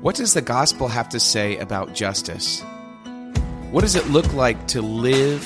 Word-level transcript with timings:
What 0.00 0.14
does 0.14 0.32
the 0.32 0.42
gospel 0.42 0.86
have 0.86 1.08
to 1.08 1.18
say 1.18 1.56
about 1.56 1.92
justice? 1.92 2.62
What 3.72 3.80
does 3.80 3.96
it 3.96 4.06
look 4.06 4.32
like 4.32 4.68
to 4.68 4.80
live 4.80 5.44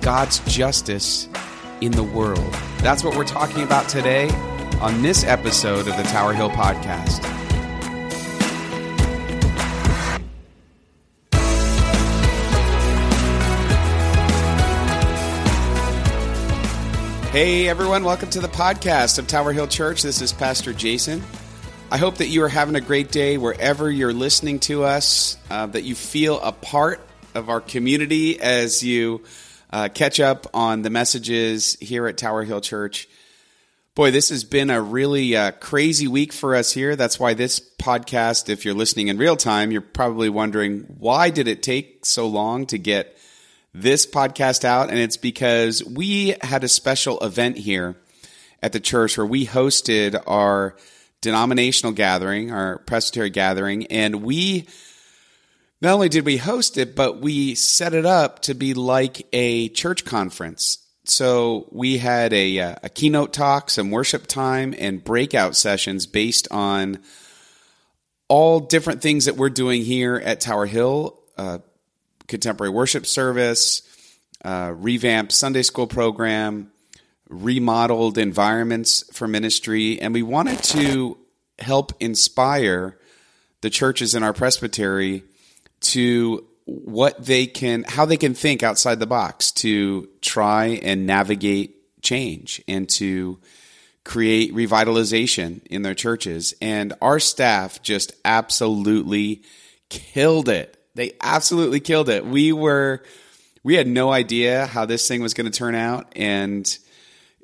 God's 0.00 0.40
justice 0.52 1.28
in 1.80 1.92
the 1.92 2.02
world? 2.02 2.52
That's 2.78 3.04
what 3.04 3.16
we're 3.16 3.22
talking 3.22 3.62
about 3.62 3.88
today 3.88 4.28
on 4.80 5.02
this 5.02 5.22
episode 5.22 5.86
of 5.86 5.96
the 5.96 6.02
Tower 6.02 6.32
Hill 6.32 6.50
Podcast. 6.50 7.24
Hey 17.30 17.68
everyone, 17.68 18.02
welcome 18.02 18.30
to 18.30 18.40
the 18.40 18.48
podcast 18.48 19.20
of 19.20 19.28
Tower 19.28 19.52
Hill 19.52 19.68
Church. 19.68 20.02
This 20.02 20.20
is 20.20 20.32
Pastor 20.32 20.72
Jason. 20.72 21.22
I 21.88 21.98
hope 21.98 22.16
that 22.16 22.26
you 22.26 22.42
are 22.42 22.48
having 22.48 22.74
a 22.74 22.80
great 22.80 23.12
day 23.12 23.38
wherever 23.38 23.88
you're 23.88 24.12
listening 24.12 24.58
to 24.60 24.82
us, 24.82 25.36
uh, 25.48 25.66
that 25.66 25.84
you 25.84 25.94
feel 25.94 26.40
a 26.40 26.50
part 26.50 27.00
of 27.32 27.48
our 27.48 27.60
community 27.60 28.40
as 28.40 28.82
you 28.82 29.22
uh, 29.70 29.88
catch 29.94 30.18
up 30.18 30.48
on 30.52 30.82
the 30.82 30.90
messages 30.90 31.76
here 31.80 32.08
at 32.08 32.16
Tower 32.18 32.42
Hill 32.42 32.60
Church. 32.60 33.08
Boy, 33.94 34.10
this 34.10 34.30
has 34.30 34.42
been 34.42 34.68
a 34.68 34.82
really 34.82 35.36
uh, 35.36 35.52
crazy 35.52 36.08
week 36.08 36.32
for 36.32 36.56
us 36.56 36.72
here. 36.72 36.96
That's 36.96 37.20
why 37.20 37.34
this 37.34 37.60
podcast, 37.60 38.48
if 38.48 38.64
you're 38.64 38.74
listening 38.74 39.06
in 39.06 39.16
real 39.16 39.36
time, 39.36 39.70
you're 39.70 39.80
probably 39.80 40.28
wondering 40.28 40.80
why 40.98 41.30
did 41.30 41.46
it 41.46 41.62
take 41.62 42.04
so 42.04 42.26
long 42.26 42.66
to 42.66 42.78
get 42.78 43.16
this 43.72 44.06
podcast 44.06 44.64
out, 44.64 44.90
and 44.90 44.98
it's 44.98 45.16
because 45.16 45.84
we 45.84 46.34
had 46.40 46.64
a 46.64 46.68
special 46.68 47.20
event 47.20 47.58
here 47.58 47.94
at 48.60 48.72
the 48.72 48.80
church 48.80 49.16
where 49.16 49.26
we 49.26 49.46
hosted 49.46 50.20
our 50.26 50.74
denominational 51.20 51.92
gathering, 51.92 52.50
our 52.50 52.78
presbytery 52.78 53.30
gathering, 53.30 53.86
and 53.86 54.22
we 54.22 54.66
not 55.80 55.92
only 55.92 56.08
did 56.08 56.24
we 56.24 56.36
host 56.38 56.78
it, 56.78 56.96
but 56.96 57.20
we 57.20 57.54
set 57.54 57.94
it 57.94 58.06
up 58.06 58.40
to 58.42 58.54
be 58.54 58.74
like 58.74 59.26
a 59.32 59.68
church 59.68 60.04
conference. 60.04 60.78
So 61.04 61.68
we 61.70 61.98
had 61.98 62.32
a, 62.32 62.58
uh, 62.58 62.74
a 62.82 62.88
keynote 62.88 63.32
talk, 63.32 63.70
some 63.70 63.90
worship 63.90 64.26
time, 64.26 64.74
and 64.78 65.04
breakout 65.04 65.54
sessions 65.54 66.06
based 66.06 66.48
on 66.50 66.98
all 68.28 68.60
different 68.60 69.02
things 69.02 69.26
that 69.26 69.36
we're 69.36 69.50
doing 69.50 69.84
here 69.84 70.16
at 70.16 70.40
Tower 70.40 70.66
Hill. 70.66 71.20
Uh, 71.36 71.58
contemporary 72.26 72.70
worship 72.70 73.06
service, 73.06 73.82
uh, 74.44 74.72
revamped 74.74 75.32
Sunday 75.32 75.62
school 75.62 75.86
program, 75.86 76.70
remodeled 77.28 78.18
environments 78.18 79.04
for 79.12 79.26
ministry, 79.26 80.00
and 80.00 80.14
we 80.14 80.22
wanted 80.22 80.62
to 80.62 81.18
help 81.58 81.92
inspire 82.00 82.98
the 83.60 83.70
churches 83.70 84.14
in 84.14 84.22
our 84.22 84.32
presbytery 84.32 85.22
to 85.80 86.46
what 86.64 87.24
they 87.24 87.46
can, 87.46 87.84
how 87.88 88.04
they 88.04 88.16
can 88.16 88.34
think 88.34 88.62
outside 88.62 88.98
the 88.98 89.06
box 89.06 89.52
to 89.52 90.08
try 90.20 90.66
and 90.82 91.06
navigate 91.06 92.02
change 92.02 92.62
and 92.68 92.88
to 92.88 93.38
create 94.04 94.54
revitalization 94.54 95.64
in 95.66 95.82
their 95.82 95.94
churches. 95.94 96.54
And 96.60 96.92
our 97.00 97.18
staff 97.18 97.82
just 97.82 98.12
absolutely 98.24 99.42
killed 99.88 100.48
it 100.48 100.76
they 100.96 101.12
absolutely 101.20 101.80
killed 101.80 102.08
it. 102.08 102.26
We 102.26 102.52
were 102.52 103.02
we 103.62 103.74
had 103.74 103.86
no 103.86 104.10
idea 104.10 104.66
how 104.66 104.86
this 104.86 105.06
thing 105.06 105.22
was 105.22 105.34
going 105.34 105.50
to 105.50 105.56
turn 105.56 105.74
out 105.74 106.12
and 106.16 106.66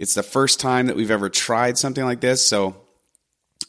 it's 0.03 0.15
the 0.15 0.23
first 0.25 0.59
time 0.59 0.89
that 0.89 0.97
we've 0.97 1.13
ever 1.13 1.29
tried 1.29 1.79
something 1.79 2.05
like 2.05 2.21
this, 2.21 2.45
so 2.45 2.75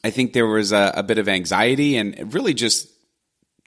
I 0.03 0.09
think 0.09 0.33
there 0.33 0.47
was 0.47 0.71
a, 0.71 0.91
a 0.95 1.03
bit 1.03 1.19
of 1.19 1.29
anxiety 1.29 1.95
and 1.95 2.33
really 2.33 2.55
just 2.55 2.89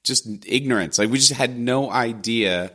just 0.03 0.27
ignorance. 0.45 0.99
Like 0.99 1.09
we 1.09 1.19
just 1.19 1.33
had 1.33 1.57
no 1.57 1.89
idea 1.89 2.73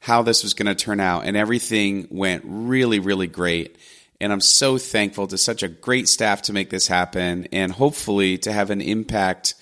how 0.00 0.20
this 0.20 0.42
was 0.42 0.52
going 0.52 0.66
to 0.66 0.74
turn 0.74 1.00
out 1.00 1.24
and 1.24 1.34
everything 1.34 2.08
went 2.10 2.42
really 2.44 2.98
really 2.98 3.26
great. 3.26 3.78
And 4.20 4.34
I'm 4.34 4.42
so 4.42 4.76
thankful 4.76 5.26
to 5.28 5.38
such 5.38 5.62
a 5.62 5.68
great 5.68 6.10
staff 6.10 6.42
to 6.42 6.52
make 6.52 6.68
this 6.68 6.86
happen 6.86 7.48
and 7.52 7.72
hopefully 7.72 8.36
to 8.36 8.52
have 8.52 8.68
an 8.68 8.82
impact 8.82 9.54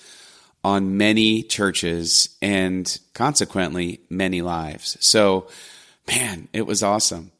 on 0.65 0.97
many 0.97 1.43
churches 1.43 2.35
and 2.41 2.99
consequently 3.13 4.01
many 4.09 4.41
lives. 4.41 4.97
So, 4.99 5.47
man, 6.09 6.49
it 6.51 6.67
was 6.67 6.83
awesome. 6.83 7.31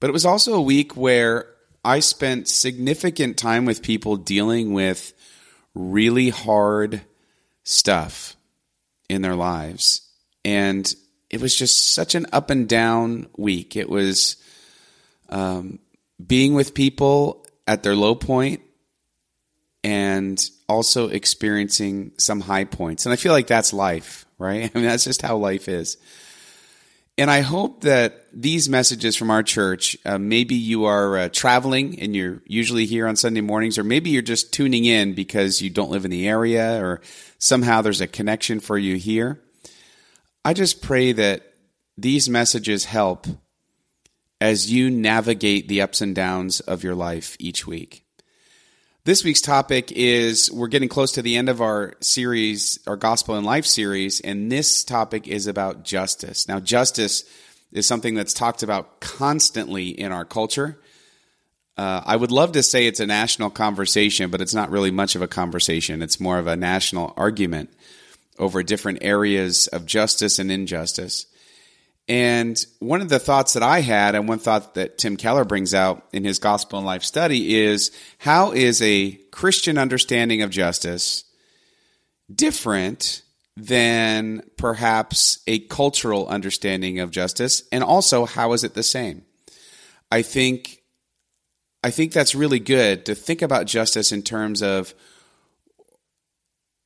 But 0.00 0.10
it 0.10 0.12
was 0.12 0.26
also 0.26 0.54
a 0.54 0.60
week 0.60 0.96
where 0.96 1.46
I 1.88 2.00
spent 2.00 2.48
significant 2.48 3.38
time 3.38 3.64
with 3.64 3.82
people 3.82 4.16
dealing 4.16 4.74
with 4.74 5.14
really 5.74 6.28
hard 6.28 7.00
stuff 7.64 8.36
in 9.08 9.22
their 9.22 9.34
lives. 9.34 10.06
And 10.44 10.94
it 11.30 11.40
was 11.40 11.56
just 11.56 11.94
such 11.94 12.14
an 12.14 12.26
up 12.30 12.50
and 12.50 12.68
down 12.68 13.28
week. 13.38 13.74
It 13.74 13.88
was 13.88 14.36
um, 15.30 15.78
being 16.24 16.52
with 16.52 16.74
people 16.74 17.46
at 17.66 17.82
their 17.82 17.96
low 17.96 18.14
point 18.14 18.60
and 19.82 20.38
also 20.68 21.08
experiencing 21.08 22.12
some 22.18 22.42
high 22.42 22.64
points. 22.64 23.06
And 23.06 23.14
I 23.14 23.16
feel 23.16 23.32
like 23.32 23.46
that's 23.46 23.72
life, 23.72 24.26
right? 24.36 24.70
I 24.74 24.78
mean, 24.78 24.86
that's 24.86 25.04
just 25.04 25.22
how 25.22 25.38
life 25.38 25.68
is. 25.68 25.96
And 27.18 27.32
I 27.32 27.40
hope 27.40 27.80
that 27.80 28.26
these 28.32 28.68
messages 28.68 29.16
from 29.16 29.32
our 29.32 29.42
church, 29.42 29.98
uh, 30.06 30.18
maybe 30.18 30.54
you 30.54 30.84
are 30.84 31.18
uh, 31.18 31.28
traveling 31.30 31.98
and 32.00 32.14
you're 32.14 32.40
usually 32.46 32.86
here 32.86 33.08
on 33.08 33.16
Sunday 33.16 33.40
mornings, 33.40 33.76
or 33.76 33.82
maybe 33.82 34.10
you're 34.10 34.22
just 34.22 34.52
tuning 34.52 34.84
in 34.84 35.14
because 35.14 35.60
you 35.60 35.68
don't 35.68 35.90
live 35.90 36.04
in 36.04 36.12
the 36.12 36.28
area 36.28 36.80
or 36.80 37.00
somehow 37.38 37.82
there's 37.82 38.00
a 38.00 38.06
connection 38.06 38.60
for 38.60 38.78
you 38.78 38.94
here. 38.94 39.40
I 40.44 40.54
just 40.54 40.80
pray 40.80 41.10
that 41.10 41.42
these 41.96 42.30
messages 42.30 42.84
help 42.84 43.26
as 44.40 44.70
you 44.70 44.88
navigate 44.88 45.66
the 45.66 45.82
ups 45.82 46.00
and 46.00 46.14
downs 46.14 46.60
of 46.60 46.84
your 46.84 46.94
life 46.94 47.36
each 47.40 47.66
week. 47.66 48.04
This 49.04 49.24
week's 49.24 49.40
topic 49.40 49.90
is 49.92 50.50
we're 50.52 50.68
getting 50.68 50.88
close 50.88 51.12
to 51.12 51.22
the 51.22 51.36
end 51.36 51.48
of 51.48 51.62
our 51.62 51.94
series, 52.00 52.78
our 52.86 52.96
Gospel 52.96 53.36
and 53.36 53.46
Life 53.46 53.64
series, 53.64 54.20
and 54.20 54.52
this 54.52 54.84
topic 54.84 55.26
is 55.26 55.46
about 55.46 55.82
justice. 55.84 56.46
Now, 56.46 56.60
justice 56.60 57.24
is 57.72 57.86
something 57.86 58.14
that's 58.14 58.34
talked 58.34 58.62
about 58.62 59.00
constantly 59.00 59.88
in 59.88 60.12
our 60.12 60.26
culture. 60.26 60.78
Uh, 61.76 62.02
I 62.04 62.16
would 62.16 62.32
love 62.32 62.52
to 62.52 62.62
say 62.62 62.86
it's 62.86 63.00
a 63.00 63.06
national 63.06 63.50
conversation, 63.50 64.30
but 64.30 64.42
it's 64.42 64.54
not 64.54 64.70
really 64.70 64.90
much 64.90 65.14
of 65.14 65.22
a 65.22 65.28
conversation. 65.28 66.02
It's 66.02 66.20
more 66.20 66.38
of 66.38 66.46
a 66.46 66.56
national 66.56 67.14
argument 67.16 67.70
over 68.38 68.62
different 68.62 68.98
areas 69.00 69.68
of 69.68 69.86
justice 69.86 70.38
and 70.38 70.50
injustice. 70.50 71.26
And 72.08 72.64
one 72.78 73.02
of 73.02 73.10
the 73.10 73.18
thoughts 73.18 73.52
that 73.52 73.62
I 73.62 73.80
had, 73.80 74.14
and 74.14 74.26
one 74.26 74.38
thought 74.38 74.74
that 74.74 74.96
Tim 74.96 75.16
Keller 75.16 75.44
brings 75.44 75.74
out 75.74 76.06
in 76.12 76.24
his 76.24 76.38
Gospel 76.38 76.78
and 76.78 76.86
Life 76.86 77.04
study, 77.04 77.54
is 77.54 77.90
how 78.16 78.52
is 78.52 78.80
a 78.80 79.12
Christian 79.30 79.76
understanding 79.76 80.40
of 80.40 80.50
justice 80.50 81.24
different 82.34 83.22
than 83.58 84.42
perhaps 84.56 85.40
a 85.46 85.58
cultural 85.58 86.26
understanding 86.28 86.98
of 86.98 87.10
justice? 87.10 87.64
And 87.72 87.84
also, 87.84 88.24
how 88.24 88.54
is 88.54 88.64
it 88.64 88.72
the 88.72 88.82
same? 88.82 89.24
I 90.10 90.22
think, 90.22 90.82
I 91.84 91.90
think 91.90 92.12
that's 92.12 92.34
really 92.34 92.60
good 92.60 93.04
to 93.04 93.14
think 93.14 93.42
about 93.42 93.66
justice 93.66 94.12
in 94.12 94.22
terms 94.22 94.62
of 94.62 94.94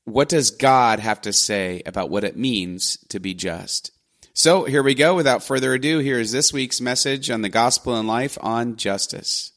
what 0.04 0.28
does 0.28 0.50
God 0.50 0.98
have 0.98 1.20
to 1.20 1.32
say 1.32 1.80
about 1.86 2.10
what 2.10 2.24
it 2.24 2.36
means 2.36 2.96
to 3.10 3.20
be 3.20 3.34
just? 3.34 3.92
So 4.34 4.64
here 4.64 4.82
we 4.82 4.94
go. 4.94 5.14
Without 5.14 5.42
further 5.42 5.74
ado, 5.74 5.98
here 5.98 6.18
is 6.18 6.32
this 6.32 6.54
week's 6.54 6.80
message 6.80 7.30
on 7.30 7.42
the 7.42 7.50
gospel 7.50 7.96
and 7.96 8.08
life 8.08 8.38
on 8.40 8.76
justice. 8.76 9.52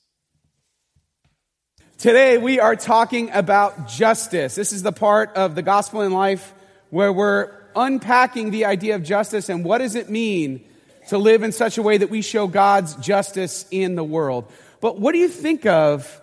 Today 1.98 2.38
we 2.38 2.60
are 2.60 2.76
talking 2.76 3.32
about 3.32 3.88
justice. 3.88 4.54
This 4.54 4.74
is 4.74 4.84
the 4.84 4.92
part 4.92 5.34
of 5.38 5.56
the 5.56 5.62
gospel 5.62 6.02
and 6.02 6.14
life 6.14 6.54
where 6.90 7.14
we're 7.14 7.54
unpacking 7.74 8.52
the 8.52 8.66
idea 8.66 8.96
of 8.96 9.04
justice 9.04 9.48
and 9.48 9.64
what 9.64 9.78
does 9.78 9.96
it 9.96 10.10
mean 10.10 10.62
to 11.08 11.18
live 11.18 11.42
in 11.44 11.54
such 11.54 11.78
a 11.78 11.82
way 11.82 11.98
that 11.98 12.10
we 12.10 12.22
show 12.22 12.46
God's 12.46 12.96
justice 12.96 13.66
in 13.72 13.96
the 13.96 14.04
world. 14.04 14.52
But 14.82 15.00
what 15.00 15.14
do 15.14 15.20
you 15.20 15.30
think 15.30 15.66
of 15.66 16.22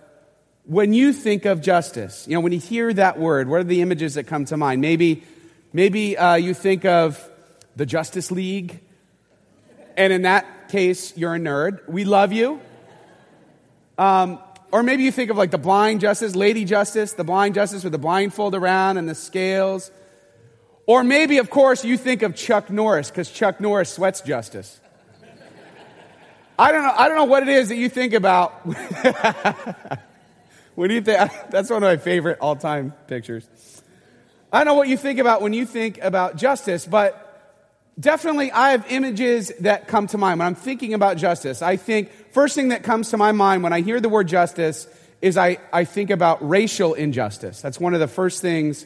when 0.65 0.93
you 0.93 1.11
think 1.11 1.45
of 1.45 1.59
justice? 1.59 2.27
You 2.27 2.35
know, 2.35 2.41
when 2.41 2.51
you 2.51 2.59
hear 2.59 2.93
that 2.93 3.17
word, 3.17 3.49
what 3.49 3.61
are 3.61 3.63
the 3.63 3.81
images 3.81 4.13
that 4.13 4.25
come 4.25 4.45
to 4.45 4.57
mind? 4.57 4.79
Maybe, 4.79 5.23
maybe 5.73 6.15
uh, 6.15 6.35
you 6.35 6.53
think 6.53 6.85
of 6.85 7.31
the 7.75 7.85
Justice 7.85 8.31
League. 8.31 8.79
And 9.97 10.11
in 10.11 10.23
that 10.23 10.69
case, 10.69 11.15
you're 11.17 11.35
a 11.35 11.39
nerd. 11.39 11.87
We 11.87 12.05
love 12.05 12.33
you. 12.33 12.59
Um, 13.97 14.39
or 14.71 14.81
maybe 14.81 15.03
you 15.03 15.11
think 15.11 15.29
of 15.29 15.37
like 15.37 15.51
the 15.51 15.59
blind 15.59 16.01
justice, 16.01 16.35
Lady 16.35 16.65
Justice, 16.65 17.13
the 17.13 17.23
blind 17.23 17.53
justice 17.53 17.83
with 17.83 17.91
the 17.91 17.99
blindfold 17.99 18.55
around 18.55 18.97
and 18.97 19.07
the 19.07 19.15
scales. 19.15 19.91
Or 20.85 21.03
maybe, 21.03 21.37
of 21.37 21.49
course, 21.49 21.85
you 21.85 21.95
think 21.95 22.23
of 22.23 22.35
Chuck 22.35 22.69
Norris 22.69 23.09
because 23.09 23.31
Chuck 23.31 23.61
Norris 23.61 23.93
sweats 23.93 24.21
justice. 24.21 24.81
I 26.57 26.71
don't 26.71 26.83
know. 26.83 26.93
I 26.95 27.07
don't 27.07 27.17
know 27.17 27.25
what 27.25 27.43
it 27.43 27.49
is 27.49 27.69
that 27.69 27.77
you 27.77 27.89
think 27.89 28.13
about. 28.13 28.65
what 30.75 30.87
do 30.87 30.93
you 30.93 31.01
think? 31.01 31.31
That's 31.49 31.69
one 31.69 31.83
of 31.83 31.87
my 31.87 31.97
favorite 31.97 32.39
all-time 32.41 32.93
pictures. 33.07 33.47
I 34.51 34.59
don't 34.59 34.65
know 34.65 34.75
what 34.75 34.87
you 34.87 34.97
think 34.97 35.19
about 35.19 35.41
when 35.41 35.53
you 35.53 35.65
think 35.65 35.99
about 35.99 36.35
justice, 36.35 36.85
but 36.85 37.22
definitely 37.99 38.51
I 38.51 38.71
have 38.71 38.85
images 38.91 39.51
that 39.61 39.87
come 39.87 40.07
to 40.07 40.17
mind 40.17 40.39
when 40.39 40.47
I'm 40.47 40.55
thinking 40.55 40.93
about 40.93 41.17
justice. 41.17 41.61
I 41.61 41.77
think 41.77 42.11
first 42.31 42.55
thing 42.55 42.69
that 42.69 42.83
comes 42.83 43.09
to 43.11 43.17
my 43.17 43.31
mind 43.31 43.63
when 43.63 43.73
I 43.73 43.81
hear 43.81 43.99
the 43.99 44.09
word 44.09 44.27
justice 44.27 44.87
is 45.21 45.37
I, 45.37 45.57
I 45.71 45.85
think 45.85 46.09
about 46.09 46.47
racial 46.47 46.93
injustice. 46.93 47.61
That's 47.61 47.79
one 47.79 47.93
of 47.93 47.99
the 47.99 48.07
first 48.07 48.41
things 48.41 48.85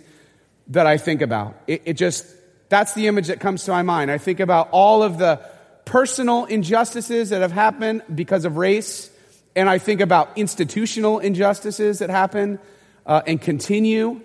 that 0.67 0.85
I 0.85 0.97
think 0.97 1.21
about. 1.21 1.55
It, 1.65 1.81
it 1.85 1.93
just, 1.93 2.27
that's 2.69 2.93
the 2.93 3.07
image 3.07 3.27
that 3.27 3.39
comes 3.39 3.63
to 3.63 3.71
my 3.71 3.81
mind. 3.81 4.11
I 4.11 4.17
think 4.17 4.39
about 4.39 4.69
all 4.71 5.01
of 5.01 5.17
the 5.17 5.41
personal 5.85 6.45
injustices 6.45 7.29
that 7.29 7.41
have 7.41 7.53
happened 7.53 8.03
because 8.13 8.45
of 8.45 8.57
race, 8.57 9.09
and 9.55 9.69
I 9.69 9.79
think 9.79 10.01
about 10.01 10.37
institutional 10.37 11.19
injustices 11.19 11.99
that 11.99 12.09
happen 12.09 12.59
uh, 13.05 13.21
and 13.25 13.41
continue 13.41 14.21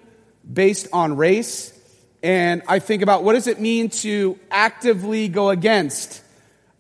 based 0.50 0.88
on 0.93 1.17
race. 1.17 1.73
And 2.22 2.62
I 2.69 2.78
think 2.78 3.02
about 3.02 3.24
what 3.24 3.32
does 3.32 3.46
it 3.46 3.60
mean 3.60 3.88
to 3.90 4.38
actively 4.50 5.28
go 5.28 5.50
against 5.50 6.22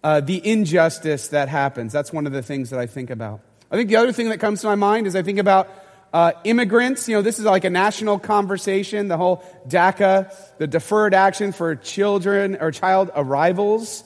uh, 0.04 0.20
the 0.20 0.44
injustice 0.46 1.28
that 1.28 1.48
happens. 1.48 1.92
That's 1.92 2.12
one 2.12 2.26
of 2.26 2.32
the 2.32 2.42
things 2.42 2.70
that 2.70 2.78
I 2.78 2.86
think 2.86 3.10
about. 3.10 3.40
I 3.70 3.76
think 3.76 3.88
the 3.88 3.96
other 3.96 4.12
thing 4.12 4.28
that 4.28 4.38
comes 4.38 4.60
to 4.60 4.66
my 4.68 4.74
mind 4.74 5.06
is 5.06 5.16
I 5.16 5.22
think 5.22 5.38
about 5.38 5.68
uh, 6.12 6.32
immigrants. 6.44 7.08
You 7.08 7.16
know, 7.16 7.22
this 7.22 7.38
is 7.38 7.44
like 7.44 7.64
a 7.64 7.70
national 7.70 8.18
conversation. 8.18 9.08
The 9.08 9.16
whole 9.16 9.44
DACA, 9.66 10.32
the 10.58 10.66
Deferred 10.66 11.14
Action 11.14 11.52
for 11.52 11.74
Children 11.76 12.58
or 12.60 12.70
Child 12.70 13.10
Arrivals, 13.14 14.04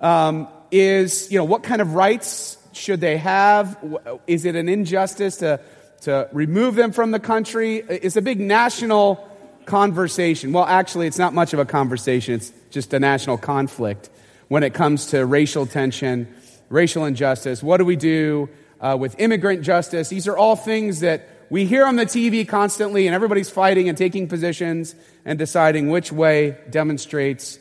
um, 0.00 0.48
is 0.70 1.30
you 1.30 1.38
know 1.38 1.44
what 1.44 1.62
kind 1.62 1.80
of 1.80 1.94
rights 1.94 2.58
should 2.72 3.00
they 3.00 3.16
have? 3.16 3.78
Is 4.26 4.44
it 4.44 4.54
an 4.54 4.68
injustice 4.68 5.38
to 5.38 5.60
to 6.02 6.28
remove 6.32 6.74
them 6.74 6.92
from 6.92 7.10
the 7.10 7.20
country? 7.20 7.76
It's 7.76 8.16
a 8.16 8.22
big 8.22 8.38
national 8.38 9.26
conversation. 9.66 10.52
Well, 10.52 10.64
actually, 10.64 11.06
it's 11.06 11.18
not 11.18 11.34
much 11.34 11.52
of 11.52 11.58
a 11.58 11.64
conversation, 11.64 12.34
it's 12.34 12.52
just 12.70 12.94
a 12.94 13.00
national 13.00 13.38
conflict 13.38 14.08
when 14.48 14.62
it 14.62 14.72
comes 14.74 15.06
to 15.06 15.26
racial 15.26 15.66
tension, 15.66 16.32
racial 16.68 17.04
injustice. 17.04 17.62
What 17.62 17.78
do 17.78 17.84
we 17.84 17.96
do 17.96 18.48
uh, 18.80 18.96
with 18.98 19.18
immigrant 19.18 19.62
justice? 19.62 20.08
These 20.08 20.28
are 20.28 20.36
all 20.36 20.56
things 20.56 21.00
that 21.00 21.28
we 21.50 21.66
hear 21.66 21.84
on 21.84 21.96
the 21.96 22.06
TV 22.06 22.46
constantly, 22.46 23.06
and 23.06 23.14
everybody's 23.14 23.50
fighting 23.50 23.88
and 23.88 23.98
taking 23.98 24.28
positions 24.28 24.94
and 25.24 25.38
deciding 25.38 25.90
which 25.90 26.10
way 26.10 26.58
demonstrates 26.70 27.58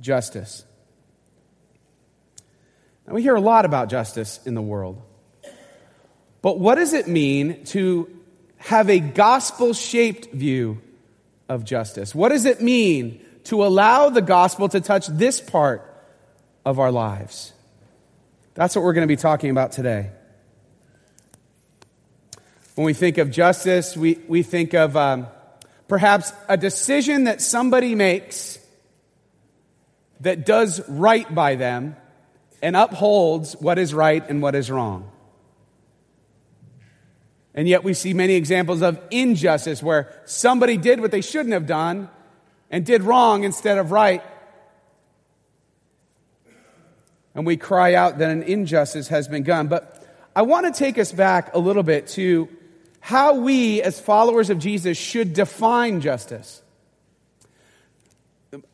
justice. 0.00 0.64
Now, 3.06 3.14
we 3.14 3.22
hear 3.22 3.34
a 3.34 3.40
lot 3.40 3.64
about 3.64 3.88
justice 3.88 4.40
in 4.44 4.54
the 4.54 4.62
world. 4.62 5.02
But 6.42 6.58
what 6.58 6.76
does 6.76 6.92
it 6.92 7.08
mean 7.08 7.64
to 7.66 8.08
have 8.58 8.88
a 8.88 9.00
gospel 9.00 9.72
shaped 9.72 10.32
view 10.32 10.80
of 11.52 11.64
justice? 11.64 12.14
What 12.14 12.30
does 12.30 12.44
it 12.44 12.60
mean 12.60 13.24
to 13.44 13.64
allow 13.64 14.08
the 14.08 14.22
gospel 14.22 14.68
to 14.70 14.80
touch 14.80 15.06
this 15.06 15.40
part 15.40 15.88
of 16.64 16.78
our 16.78 16.90
lives? 16.90 17.52
That's 18.54 18.74
what 18.74 18.84
we're 18.84 18.94
going 18.94 19.06
to 19.06 19.12
be 19.12 19.16
talking 19.16 19.50
about 19.50 19.72
today. 19.72 20.10
When 22.74 22.86
we 22.86 22.94
think 22.94 23.18
of 23.18 23.30
justice, 23.30 23.96
we, 23.96 24.18
we 24.28 24.42
think 24.42 24.72
of 24.72 24.96
um, 24.96 25.26
perhaps 25.88 26.32
a 26.48 26.56
decision 26.56 27.24
that 27.24 27.42
somebody 27.42 27.94
makes 27.94 28.58
that 30.20 30.46
does 30.46 30.88
right 30.88 31.32
by 31.34 31.56
them 31.56 31.96
and 32.62 32.76
upholds 32.76 33.54
what 33.56 33.78
is 33.78 33.92
right 33.92 34.26
and 34.26 34.40
what 34.40 34.54
is 34.54 34.70
wrong. 34.70 35.11
And 37.54 37.68
yet 37.68 37.84
we 37.84 37.94
see 37.94 38.14
many 38.14 38.34
examples 38.34 38.82
of 38.82 39.00
injustice 39.10 39.82
where 39.82 40.12
somebody 40.24 40.76
did 40.76 41.00
what 41.00 41.10
they 41.10 41.20
shouldn't 41.20 41.52
have 41.52 41.66
done 41.66 42.08
and 42.70 42.84
did 42.86 43.02
wrong 43.02 43.44
instead 43.44 43.78
of 43.78 43.92
right. 43.92 44.22
And 47.34 47.46
we 47.46 47.56
cry 47.56 47.94
out 47.94 48.18
that 48.18 48.30
an 48.30 48.42
injustice 48.42 49.08
has 49.08 49.28
been 49.28 49.42
done. 49.42 49.68
But 49.68 50.02
I 50.34 50.42
want 50.42 50.72
to 50.72 50.78
take 50.78 50.98
us 50.98 51.12
back 51.12 51.54
a 51.54 51.58
little 51.58 51.82
bit 51.82 52.06
to 52.08 52.48
how 53.00 53.34
we, 53.34 53.82
as 53.82 54.00
followers 54.00 54.48
of 54.48 54.58
Jesus, 54.58 54.96
should 54.96 55.34
define 55.34 56.00
justice. 56.00 56.62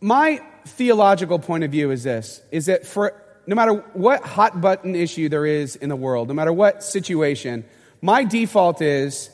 My 0.00 0.42
theological 0.66 1.38
point 1.38 1.64
of 1.64 1.70
view 1.70 1.90
is 1.90 2.02
this 2.02 2.42
is 2.50 2.66
that 2.66 2.86
for 2.86 3.14
no 3.46 3.54
matter 3.54 3.74
what 3.94 4.22
hot 4.22 4.60
button 4.60 4.94
issue 4.94 5.28
there 5.28 5.46
is 5.46 5.76
in 5.76 5.88
the 5.88 5.96
world, 5.96 6.28
no 6.28 6.34
matter 6.34 6.52
what 6.52 6.82
situation, 6.82 7.64
my 8.00 8.24
default 8.24 8.80
is 8.82 9.30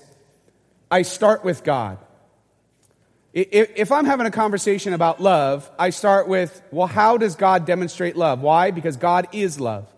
I 0.91 1.03
start 1.03 1.45
with 1.45 1.65
God. 1.65 1.99
If 3.33 3.91
I'm 3.91 4.05
having 4.05 4.27
a 4.27 4.31
conversation 4.31 4.93
about 4.93 5.21
love, 5.21 5.69
I 5.77 5.91
start 5.91 6.29
with, 6.29 6.63
well, 6.71 6.87
how 6.87 7.17
does 7.17 7.35
God 7.35 7.67
demonstrate 7.67 8.17
love? 8.17 8.41
Why? 8.41 8.71
Because 8.71 8.97
God 8.97 9.27
is 9.33 9.59
love. 9.59 9.93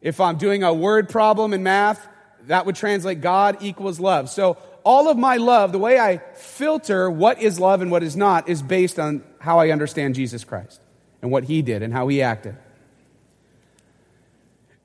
If 0.00 0.20
I'm 0.20 0.38
doing 0.38 0.64
a 0.64 0.74
word 0.74 1.08
problem 1.08 1.54
in 1.54 1.62
math, 1.62 2.04
that 2.48 2.66
would 2.66 2.74
translate 2.74 3.20
God 3.20 3.58
equals 3.60 4.00
love. 4.00 4.28
So 4.28 4.58
all 4.82 5.08
of 5.08 5.16
my 5.16 5.36
love, 5.36 5.70
the 5.70 5.78
way 5.78 6.00
I 6.00 6.18
filter 6.34 7.08
what 7.08 7.40
is 7.40 7.60
love 7.60 7.80
and 7.80 7.92
what 7.92 8.02
is 8.02 8.16
not, 8.16 8.48
is 8.48 8.60
based 8.60 8.98
on 8.98 9.22
how 9.38 9.60
I 9.60 9.70
understand 9.70 10.16
Jesus 10.16 10.42
Christ 10.42 10.80
and 11.22 11.30
what 11.30 11.44
he 11.44 11.62
did 11.62 11.84
and 11.84 11.92
how 11.92 12.08
he 12.08 12.22
acted. 12.22 12.56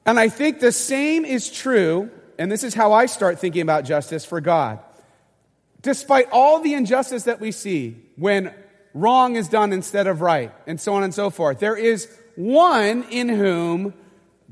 And 0.06 0.20
I 0.20 0.30
think 0.30 0.60
the 0.60 0.72
same 0.72 1.26
is 1.26 1.52
true 1.52 2.12
and 2.38 2.52
this 2.52 2.64
is 2.64 2.74
how 2.74 2.94
I 2.94 3.06
start 3.06 3.40
thinking 3.40 3.62
about 3.62 3.86
justice 3.86 4.26
for 4.26 4.42
God. 4.42 4.80
Despite 5.82 6.30
all 6.32 6.62
the 6.62 6.74
injustice 6.74 7.24
that 7.24 7.40
we 7.40 7.52
see 7.52 7.98
when 8.16 8.54
wrong 8.94 9.36
is 9.36 9.48
done 9.48 9.74
instead 9.74 10.08
of 10.08 10.22
right, 10.22 10.52
and 10.66 10.80
so 10.80 10.94
on 10.94 11.04
and 11.04 11.14
so 11.14 11.30
forth, 11.30 11.60
there 11.60 11.76
is 11.76 12.10
one 12.36 13.04
in 13.04 13.30
whom 13.30 13.94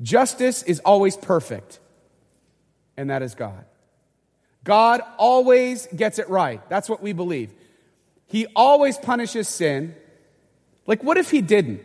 justice 0.02 0.64
is 0.64 0.80
always 0.80 1.18
perfect, 1.18 1.80
and 2.98 3.10
that 3.10 3.22
is 3.22 3.36
God. 3.36 3.66
God 4.64 5.02
always 5.18 5.88
gets 5.88 6.20
it 6.20 6.30
right. 6.30 6.68
That's 6.70 6.90
what 6.90 7.02
we 7.02 7.14
believe. 7.14 7.52
He 8.28 8.48
always 8.56 8.98
punishes 8.98 9.48
sin. 9.48 9.96
Like, 10.88 11.04
what 11.04 11.18
if 11.18 11.30
he 11.32 11.42
didn't? 11.42 11.82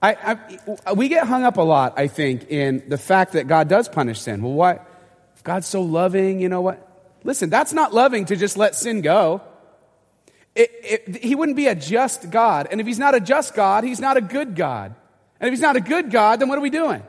I, 0.00 0.38
I, 0.86 0.92
we 0.94 1.08
get 1.08 1.26
hung 1.26 1.44
up 1.44 1.58
a 1.58 1.62
lot, 1.62 1.94
I 1.96 2.08
think, 2.08 2.50
in 2.50 2.82
the 2.88 2.98
fact 2.98 3.34
that 3.34 3.46
God 3.46 3.68
does 3.68 3.88
punish 3.88 4.20
sin. 4.20 4.42
Well, 4.42 4.84
God's 5.44 5.66
so 5.66 5.82
loving, 5.82 6.40
you 6.40 6.48
know 6.48 6.60
what? 6.60 6.88
Listen, 7.24 7.50
that's 7.50 7.72
not 7.72 7.92
loving 7.92 8.26
to 8.26 8.36
just 8.36 8.56
let 8.56 8.74
sin 8.74 9.00
go. 9.00 9.42
It, 10.54 10.70
it, 10.82 11.24
he 11.24 11.34
wouldn't 11.34 11.56
be 11.56 11.66
a 11.66 11.74
just 11.74 12.30
God. 12.30 12.68
And 12.70 12.80
if 12.80 12.86
he's 12.86 12.98
not 12.98 13.14
a 13.14 13.20
just 13.20 13.54
God, 13.54 13.84
he's 13.84 14.00
not 14.00 14.16
a 14.16 14.20
good 14.20 14.54
God. 14.54 14.94
And 15.40 15.48
if 15.48 15.52
he's 15.52 15.62
not 15.62 15.76
a 15.76 15.80
good 15.80 16.10
God, 16.10 16.40
then 16.40 16.48
what 16.48 16.58
are 16.58 16.62
we 16.62 16.70
doing? 16.70 17.02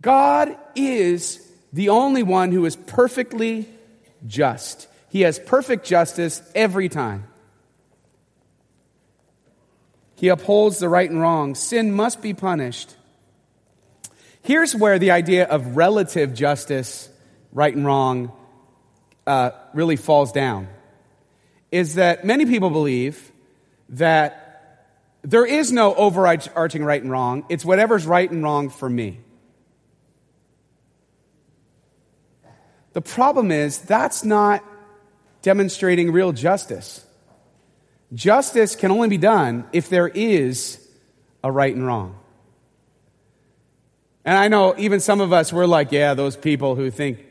God 0.00 0.56
is 0.74 1.44
the 1.72 1.90
only 1.90 2.22
one 2.22 2.52
who 2.52 2.64
is 2.64 2.76
perfectly 2.76 3.68
just. 4.26 4.88
He 5.10 5.22
has 5.22 5.38
perfect 5.38 5.86
justice 5.86 6.42
every 6.54 6.88
time. 6.88 7.24
He 10.14 10.28
upholds 10.28 10.78
the 10.78 10.88
right 10.88 11.08
and 11.08 11.20
wrong. 11.20 11.54
Sin 11.54 11.92
must 11.92 12.22
be 12.22 12.34
punished. 12.34 12.94
Here's 14.42 14.74
where 14.74 14.98
the 14.98 15.10
idea 15.10 15.44
of 15.46 15.76
relative 15.76 16.34
justice, 16.34 17.08
right 17.52 17.74
and 17.74 17.84
wrong, 17.84 18.32
uh, 19.26 19.50
really 19.74 19.96
falls 19.96 20.32
down. 20.32 20.68
Is 21.70 21.96
that 21.96 22.24
many 22.24 22.46
people 22.46 22.70
believe 22.70 23.30
that 23.90 24.48
there 25.22 25.44
is 25.44 25.72
no 25.72 25.94
overarching 25.94 26.84
right 26.84 27.02
and 27.02 27.10
wrong, 27.10 27.44
it's 27.48 27.64
whatever's 27.64 28.06
right 28.06 28.30
and 28.30 28.42
wrong 28.42 28.70
for 28.70 28.88
me. 28.88 29.20
The 32.94 33.02
problem 33.02 33.50
is 33.50 33.78
that's 33.78 34.24
not 34.24 34.64
demonstrating 35.42 36.12
real 36.12 36.32
justice. 36.32 37.04
Justice 38.14 38.74
can 38.74 38.90
only 38.90 39.08
be 39.08 39.18
done 39.18 39.66
if 39.72 39.88
there 39.88 40.08
is 40.08 40.84
a 41.44 41.52
right 41.52 41.74
and 41.74 41.86
wrong. 41.86 42.18
And 44.28 44.36
I 44.36 44.48
know 44.48 44.74
even 44.76 45.00
some 45.00 45.22
of 45.22 45.32
us, 45.32 45.54
we're 45.54 45.64
like, 45.64 45.90
yeah, 45.90 46.12
those 46.12 46.36
people 46.36 46.74
who 46.74 46.90
think 46.90 47.24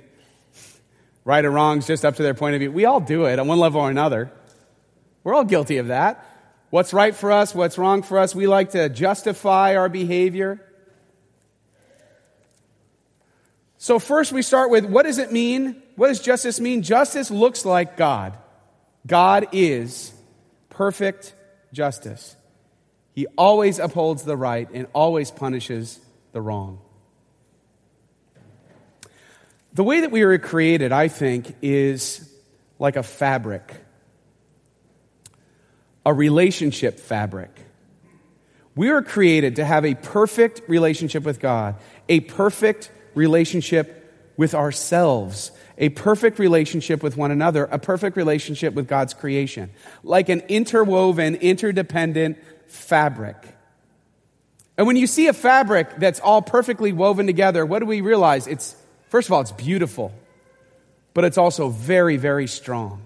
right 1.26 1.46
or 1.46 1.52
wrong 1.52 1.78
is 1.78 1.86
just 1.86 2.04
up 2.04 2.16
to 2.16 2.24
their 2.24 2.34
point 2.34 2.56
of 2.56 2.60
view. 2.60 2.72
We 2.72 2.86
all 2.86 3.00
do 3.00 3.26
it 3.26 3.38
on 3.38 3.48
one 3.48 3.60
level 3.60 3.82
or 3.82 3.92
another. 3.92 4.32
We're 5.24 5.36
all 5.36 5.44
guilty 5.44 5.78
of 5.78 5.90
that. 5.90 6.26
What's 6.72 6.94
right 6.94 7.14
for 7.14 7.32
us, 7.32 7.54
what's 7.54 7.78
wrong 7.78 8.02
for 8.02 8.18
us, 8.18 8.34
we 8.34 8.48
like 8.48 8.72
to 8.72 8.90
justify 8.90 9.76
our 9.76 9.90
behavior. 9.90 10.60
So, 13.78 14.00
first 14.00 14.32
we 14.32 14.42
start 14.42 14.72
with 14.72 14.84
what 14.84 15.06
does 15.06 15.20
it 15.20 15.32
mean? 15.32 15.80
What 15.98 16.08
does 16.08 16.20
justice 16.20 16.60
mean? 16.60 16.82
Justice 16.82 17.30
looks 17.30 17.64
like 17.64 17.96
God. 17.96 18.40
God 19.06 19.50
is 19.52 20.12
perfect 20.70 21.36
justice. 21.72 22.36
He 23.14 23.28
always 23.38 23.78
upholds 23.78 24.24
the 24.24 24.36
right 24.36 24.68
and 24.74 24.88
always 24.94 25.30
punishes 25.30 26.00
the 26.32 26.42
wrong. 26.42 26.80
The 29.78 29.84
way 29.84 30.02
that 30.02 30.10
we 30.10 30.26
were 30.26 30.40
created, 30.40 30.92
I 30.92 31.08
think, 31.08 31.56
is 31.62 32.28
like 32.80 32.96
a 32.96 33.04
fabric, 33.04 33.76
a 36.04 36.12
relationship 36.12 37.00
fabric. 37.00 37.52
We 38.76 38.90
were 38.90 39.04
created 39.04 39.58
to 39.58 39.66
have 39.66 39.86
a 39.86 39.94
perfect 39.94 40.68
relationship 40.68 41.24
with 41.24 41.40
God, 41.40 41.76
a 42.10 42.22
perfect 42.22 42.90
relationship 43.14 44.34
with 44.36 44.56
ourselves, 44.56 45.52
a 45.78 45.90
perfect 45.90 46.40
relationship 46.40 47.04
with 47.04 47.16
one 47.16 47.30
another, 47.30 47.66
a 47.66 47.78
perfect 47.78 48.18
relationship 48.18 48.74
with 48.74 48.88
God's 48.88 49.14
creation, 49.14 49.70
like 50.02 50.30
an 50.30 50.40
interwoven, 50.48 51.36
interdependent 51.36 52.40
fabric. 52.66 53.38
And 54.76 54.88
when 54.88 54.96
you 54.96 55.06
see 55.06 55.28
a 55.28 55.34
fabric 55.34 55.98
that's 55.98 56.20
all 56.20 56.42
perfectly 56.42 56.94
woven 56.94 57.28
together, 57.28 57.64
what 57.64 57.78
do 57.78 57.86
we 57.86 58.02
realize? 58.02 58.48
It's, 58.48 58.76
first 59.10 59.28
of 59.28 59.34
all, 59.34 59.42
it's 59.42 59.52
beautiful, 59.52 60.14
but 61.14 61.24
it's 61.24 61.38
also 61.38 61.70
very, 61.70 62.18
very 62.18 62.48
strong. 62.48 63.02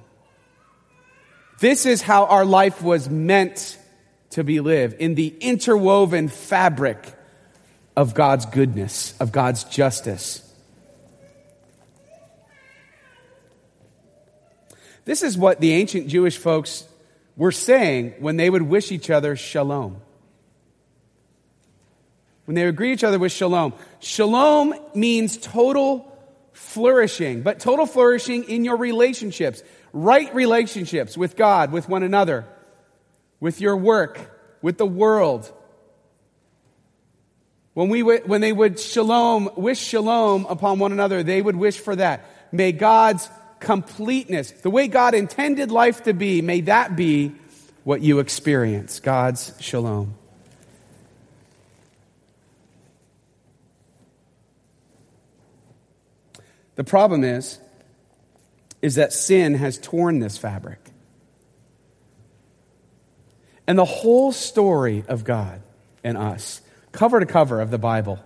This 1.59 1.85
is 1.85 2.01
how 2.01 2.25
our 2.25 2.43
life 2.43 2.81
was 2.81 3.09
meant 3.09 3.77
to 4.31 4.43
be 4.43 4.59
lived 4.59 4.99
in 4.99 5.15
the 5.15 5.27
interwoven 5.39 6.27
fabric 6.27 7.13
of 7.95 8.13
God's 8.13 8.45
goodness, 8.45 9.13
of 9.19 9.31
God's 9.31 9.63
justice. 9.65 10.47
This 15.05 15.23
is 15.23 15.37
what 15.37 15.59
the 15.59 15.73
ancient 15.73 16.07
Jewish 16.07 16.37
folks 16.37 16.85
were 17.35 17.51
saying 17.51 18.15
when 18.19 18.37
they 18.37 18.49
would 18.49 18.61
wish 18.61 18.91
each 18.91 19.09
other 19.09 19.35
shalom. 19.35 20.01
When 22.45 22.55
they 22.55 22.65
would 22.65 22.75
greet 22.75 22.93
each 22.93 23.03
other 23.03 23.19
with 23.19 23.31
shalom. 23.31 23.73
Shalom 23.99 24.73
means 24.93 25.37
total 25.37 26.07
flourishing, 26.53 27.43
but 27.43 27.59
total 27.59 27.85
flourishing 27.85 28.43
in 28.45 28.65
your 28.65 28.77
relationships, 28.77 29.63
right 29.93 30.33
relationships 30.33 31.17
with 31.17 31.35
God, 31.35 31.71
with 31.71 31.87
one 31.87 32.03
another 32.03 32.45
with 33.41 33.59
your 33.59 33.75
work, 33.75 34.19
with 34.61 34.77
the 34.77 34.85
world. 34.85 35.51
When, 37.73 37.89
we 37.89 38.01
when 38.01 38.39
they 38.39 38.53
would 38.53 38.79
shalom, 38.79 39.49
wish 39.57 39.79
shalom 39.79 40.45
upon 40.45 40.79
one 40.79 40.93
another, 40.93 41.23
they 41.23 41.41
would 41.41 41.55
wish 41.57 41.79
for 41.79 41.95
that. 41.95 42.25
May 42.53 42.71
God's 42.71 43.29
completeness, 43.59 44.51
the 44.51 44.69
way 44.69 44.87
God 44.87 45.13
intended 45.13 45.71
life 45.71 46.03
to 46.03 46.13
be, 46.13 46.41
may 46.41 46.61
that 46.61 46.95
be 46.95 47.33
what 47.83 48.01
you 48.01 48.19
experience 48.19 48.99
God's 48.99 49.53
shalom. 49.59 50.15
The 56.75 56.83
problem 56.83 57.23
is, 57.23 57.59
is 58.81 58.95
that 58.95 59.13
sin 59.13 59.55
has 59.55 59.77
torn 59.77 60.19
this 60.19 60.37
fabric. 60.37 60.79
And 63.67 63.77
the 63.77 63.85
whole 63.85 64.31
story 64.31 65.03
of 65.07 65.23
God 65.23 65.61
and 66.03 66.17
us, 66.17 66.61
cover 66.91 67.19
to 67.19 67.25
cover 67.25 67.61
of 67.61 67.71
the 67.71 67.77
Bible, 67.77 68.19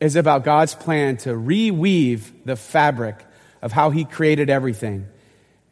is 0.00 0.16
about 0.16 0.44
God's 0.44 0.74
plan 0.74 1.16
to 1.18 1.30
reweave 1.30 2.44
the 2.44 2.56
fabric 2.56 3.24
of 3.60 3.72
how 3.72 3.90
He 3.90 4.04
created 4.04 4.48
everything. 4.48 5.08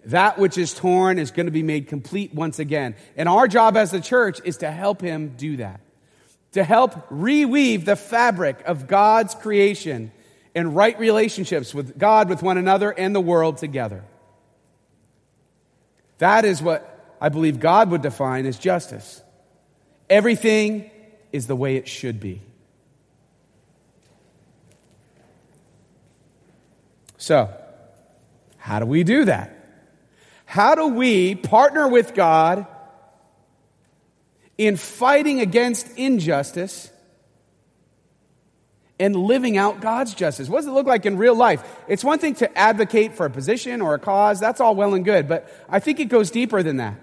That 0.07 0.39
which 0.39 0.59
is 0.59 0.75
torn 0.75 1.19
is 1.19 1.31
going 1.31 1.47
to 1.47 1.53
be 1.53 1.63
made 1.63 1.89
complete 1.89 2.35
once 2.35 2.59
again. 2.59 2.95
And 3.17 3.29
our 3.29 3.49
job 3.49 3.77
as 3.77 3.91
the 3.91 4.01
church 4.01 4.41
is 4.45 4.59
to 4.59 4.71
help 4.71 5.01
Him 5.01 5.35
do 5.37 5.59
that. 5.59 5.81
To 6.53 6.65
help 6.65 7.09
reweave 7.09 7.85
the 7.85 7.97
fabric 7.97 8.63
of 8.67 8.87
God's 8.87 9.35
creation 9.35 10.11
and 10.57 10.75
right 10.75 10.99
relationships 10.99 11.75
with 11.75 11.99
God, 11.99 12.31
with 12.31 12.43
one 12.43 12.57
another, 12.57 12.91
and 12.91 13.15
the 13.15 13.21
world 13.21 13.59
together. 13.59 14.03
That 16.17 16.47
is 16.47 16.63
what 16.63 17.17
I 17.21 17.29
believe 17.29 17.61
God 17.61 17.91
would 17.91 18.01
define 18.01 18.47
as 18.47 18.59
justice. 18.59 19.23
Everything 20.09 20.91
is 21.31 21.47
the 21.47 21.55
way 21.55 21.77
it 21.77 21.87
should 21.87 22.21
be. 22.21 22.41
So, 27.19 27.53
how 28.57 28.79
do 28.79 28.87
we 28.87 29.05
do 29.05 29.27
that? 29.27 29.53
How 30.47 30.75
do 30.75 30.87
we 30.87 31.35
partner 31.35 31.87
with 31.87 32.15
God 32.15 32.67
in 34.57 34.77
fighting 34.79 35.41
against 35.41 35.99
injustice 35.99 36.91
and 38.99 39.15
living 39.15 39.57
out 39.57 39.81
God's 39.81 40.15
justice. 40.15 40.49
What 40.49 40.59
does 40.59 40.67
it 40.67 40.73
look 40.73 40.87
like 40.87 41.05
in 41.05 41.19
real 41.19 41.35
life? 41.35 41.63
It's 41.87 42.03
one 42.03 42.19
thing 42.19 42.35
to 42.37 42.59
advocate 42.59 43.15
for 43.15 43.27
a 43.27 43.31
position 43.31 43.83
or 43.83 43.95
a 43.95 43.99
cause, 43.99 44.41
that's 44.41 44.61
all 44.61 44.75
well 44.75 44.95
and 44.95 45.05
good, 45.05 45.29
but 45.29 45.51
I 45.69 45.81
think 45.81 46.01
it 46.01 46.07
goes 46.07 46.31
deeper 46.31 46.63
than 46.63 46.79
that. 46.79 46.95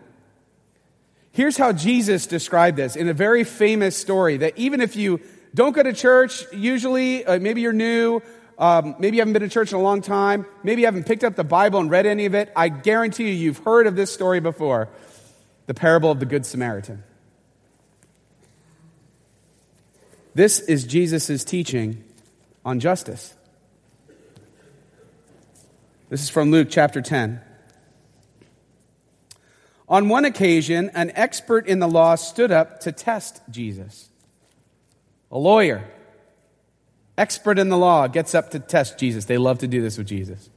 Here's 1.31 1.57
how 1.57 1.71
Jesus 1.71 2.27
described 2.27 2.77
this 2.77 2.95
in 2.95 3.09
a 3.09 3.13
very 3.13 3.43
famous 3.43 3.97
story 3.97 4.37
that 4.37 4.57
even 4.57 4.81
if 4.81 4.95
you 4.95 5.19
don't 5.55 5.73
go 5.73 5.83
to 5.83 5.93
church, 5.93 6.43
usually, 6.51 7.25
uh, 7.25 7.39
maybe 7.39 7.61
you're 7.61 7.73
new, 7.73 8.21
um, 8.57 8.95
maybe 8.99 9.17
you 9.17 9.21
haven't 9.21 9.33
been 9.33 9.41
to 9.41 9.49
church 9.49 9.71
in 9.71 9.77
a 9.77 9.81
long 9.81 10.01
time, 10.01 10.45
maybe 10.63 10.81
you 10.81 10.87
haven't 10.87 11.05
picked 11.05 11.23
up 11.23 11.35
the 11.35 11.43
Bible 11.43 11.79
and 11.79 11.89
read 11.89 12.05
any 12.05 12.25
of 12.25 12.35
it, 12.35 12.51
I 12.55 12.69
guarantee 12.69 13.29
you, 13.29 13.33
you've 13.33 13.59
heard 13.59 13.87
of 13.87 13.95
this 13.95 14.11
story 14.11 14.39
before 14.39 14.89
the 15.65 15.73
parable 15.73 16.11
of 16.11 16.19
the 16.19 16.25
Good 16.25 16.45
Samaritan. 16.45 17.03
This 20.35 20.59
is 20.59 20.85
Jesus' 20.85 21.43
teaching 21.43 22.03
on 22.65 22.79
justice. 22.79 23.35
This 26.09 26.23
is 26.23 26.29
from 26.29 26.51
Luke 26.51 26.67
chapter 26.69 27.01
10. 27.01 27.41
On 29.89 30.09
one 30.09 30.25
occasion, 30.25 30.89
an 30.95 31.11
expert 31.15 31.67
in 31.67 31.79
the 31.79 31.87
law 31.87 32.15
stood 32.15 32.51
up 32.51 32.79
to 32.81 32.91
test 32.91 33.41
Jesus. 33.49 34.09
A 35.31 35.37
lawyer, 35.37 35.83
expert 37.17 37.59
in 37.59 37.69
the 37.69 37.77
law, 37.77 38.07
gets 38.07 38.33
up 38.33 38.51
to 38.51 38.59
test 38.59 38.97
Jesus. 38.97 39.25
They 39.25 39.37
love 39.37 39.59
to 39.59 39.67
do 39.67 39.81
this 39.81 39.97
with 39.97 40.07
Jesus. 40.07 40.49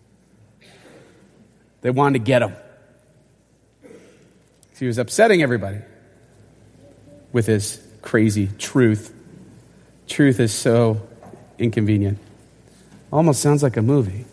They 1.83 1.91
wanted 1.91 2.19
to 2.19 2.25
get 2.25 2.43
him. 2.43 2.55
He 4.79 4.87
was 4.87 4.99
upsetting 4.99 5.43
everybody 5.43 5.79
with 7.33 7.47
his 7.47 7.83
crazy 8.03 8.49
truth. 8.59 9.16
Truth 10.09 10.41
is 10.41 10.53
so 10.53 11.01
inconvenient. 11.59 12.19
Almost 13.13 13.41
sounds 13.41 13.63
like 13.63 13.77
a 13.77 13.83
movie. 13.83 14.25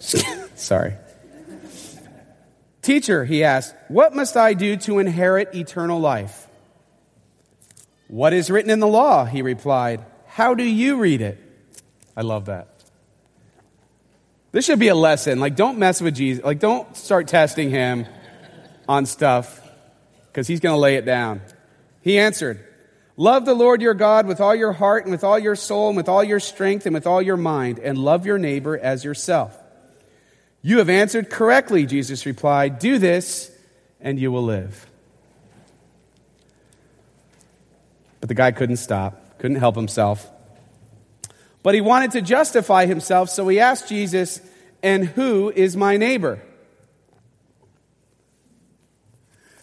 Sorry. 0.54 0.94
Teacher, 2.82 3.24
he 3.24 3.44
asked, 3.44 3.74
what 3.88 4.14
must 4.14 4.36
I 4.36 4.54
do 4.54 4.76
to 4.76 4.98
inherit 4.98 5.54
eternal 5.54 6.00
life? 6.00 6.48
What 8.08 8.32
is 8.32 8.50
written 8.50 8.70
in 8.70 8.80
the 8.80 8.86
law? 8.86 9.26
He 9.26 9.42
replied, 9.42 10.04
How 10.26 10.54
do 10.54 10.64
you 10.64 10.96
read 10.96 11.20
it? 11.20 11.38
I 12.16 12.22
love 12.22 12.46
that. 12.46 12.68
This 14.50 14.64
should 14.64 14.78
be 14.78 14.88
a 14.88 14.94
lesson. 14.94 15.40
Like, 15.40 15.56
don't 15.56 15.78
mess 15.78 16.00
with 16.00 16.14
Jesus. 16.14 16.42
Like, 16.42 16.58
don't 16.58 16.96
start 16.96 17.28
testing 17.28 17.68
him 17.68 18.06
on 18.88 19.04
stuff 19.04 19.60
because 20.28 20.48
he's 20.48 20.60
going 20.60 20.74
to 20.74 20.78
lay 20.80 20.96
it 20.96 21.04
down. 21.04 21.42
He 22.00 22.18
answered, 22.18 22.64
Love 23.20 23.44
the 23.44 23.54
Lord 23.54 23.82
your 23.82 23.94
God 23.94 24.28
with 24.28 24.40
all 24.40 24.54
your 24.54 24.72
heart 24.72 25.02
and 25.02 25.10
with 25.10 25.24
all 25.24 25.40
your 25.40 25.56
soul 25.56 25.88
and 25.88 25.96
with 25.96 26.08
all 26.08 26.22
your 26.22 26.38
strength 26.38 26.86
and 26.86 26.94
with 26.94 27.04
all 27.04 27.20
your 27.20 27.36
mind, 27.36 27.80
and 27.80 27.98
love 27.98 28.24
your 28.24 28.38
neighbor 28.38 28.78
as 28.78 29.04
yourself. 29.04 29.58
You 30.62 30.78
have 30.78 30.88
answered 30.88 31.28
correctly, 31.28 31.84
Jesus 31.84 32.26
replied. 32.26 32.78
Do 32.78 32.96
this, 32.96 33.50
and 34.00 34.20
you 34.20 34.30
will 34.30 34.44
live. 34.44 34.86
But 38.20 38.28
the 38.28 38.36
guy 38.36 38.52
couldn't 38.52 38.76
stop, 38.76 39.40
couldn't 39.40 39.56
help 39.56 39.74
himself. 39.74 40.30
But 41.64 41.74
he 41.74 41.80
wanted 41.80 42.12
to 42.12 42.22
justify 42.22 42.86
himself, 42.86 43.30
so 43.30 43.48
he 43.48 43.58
asked 43.58 43.88
Jesus, 43.88 44.40
And 44.80 45.04
who 45.04 45.50
is 45.50 45.76
my 45.76 45.96
neighbor? 45.96 46.40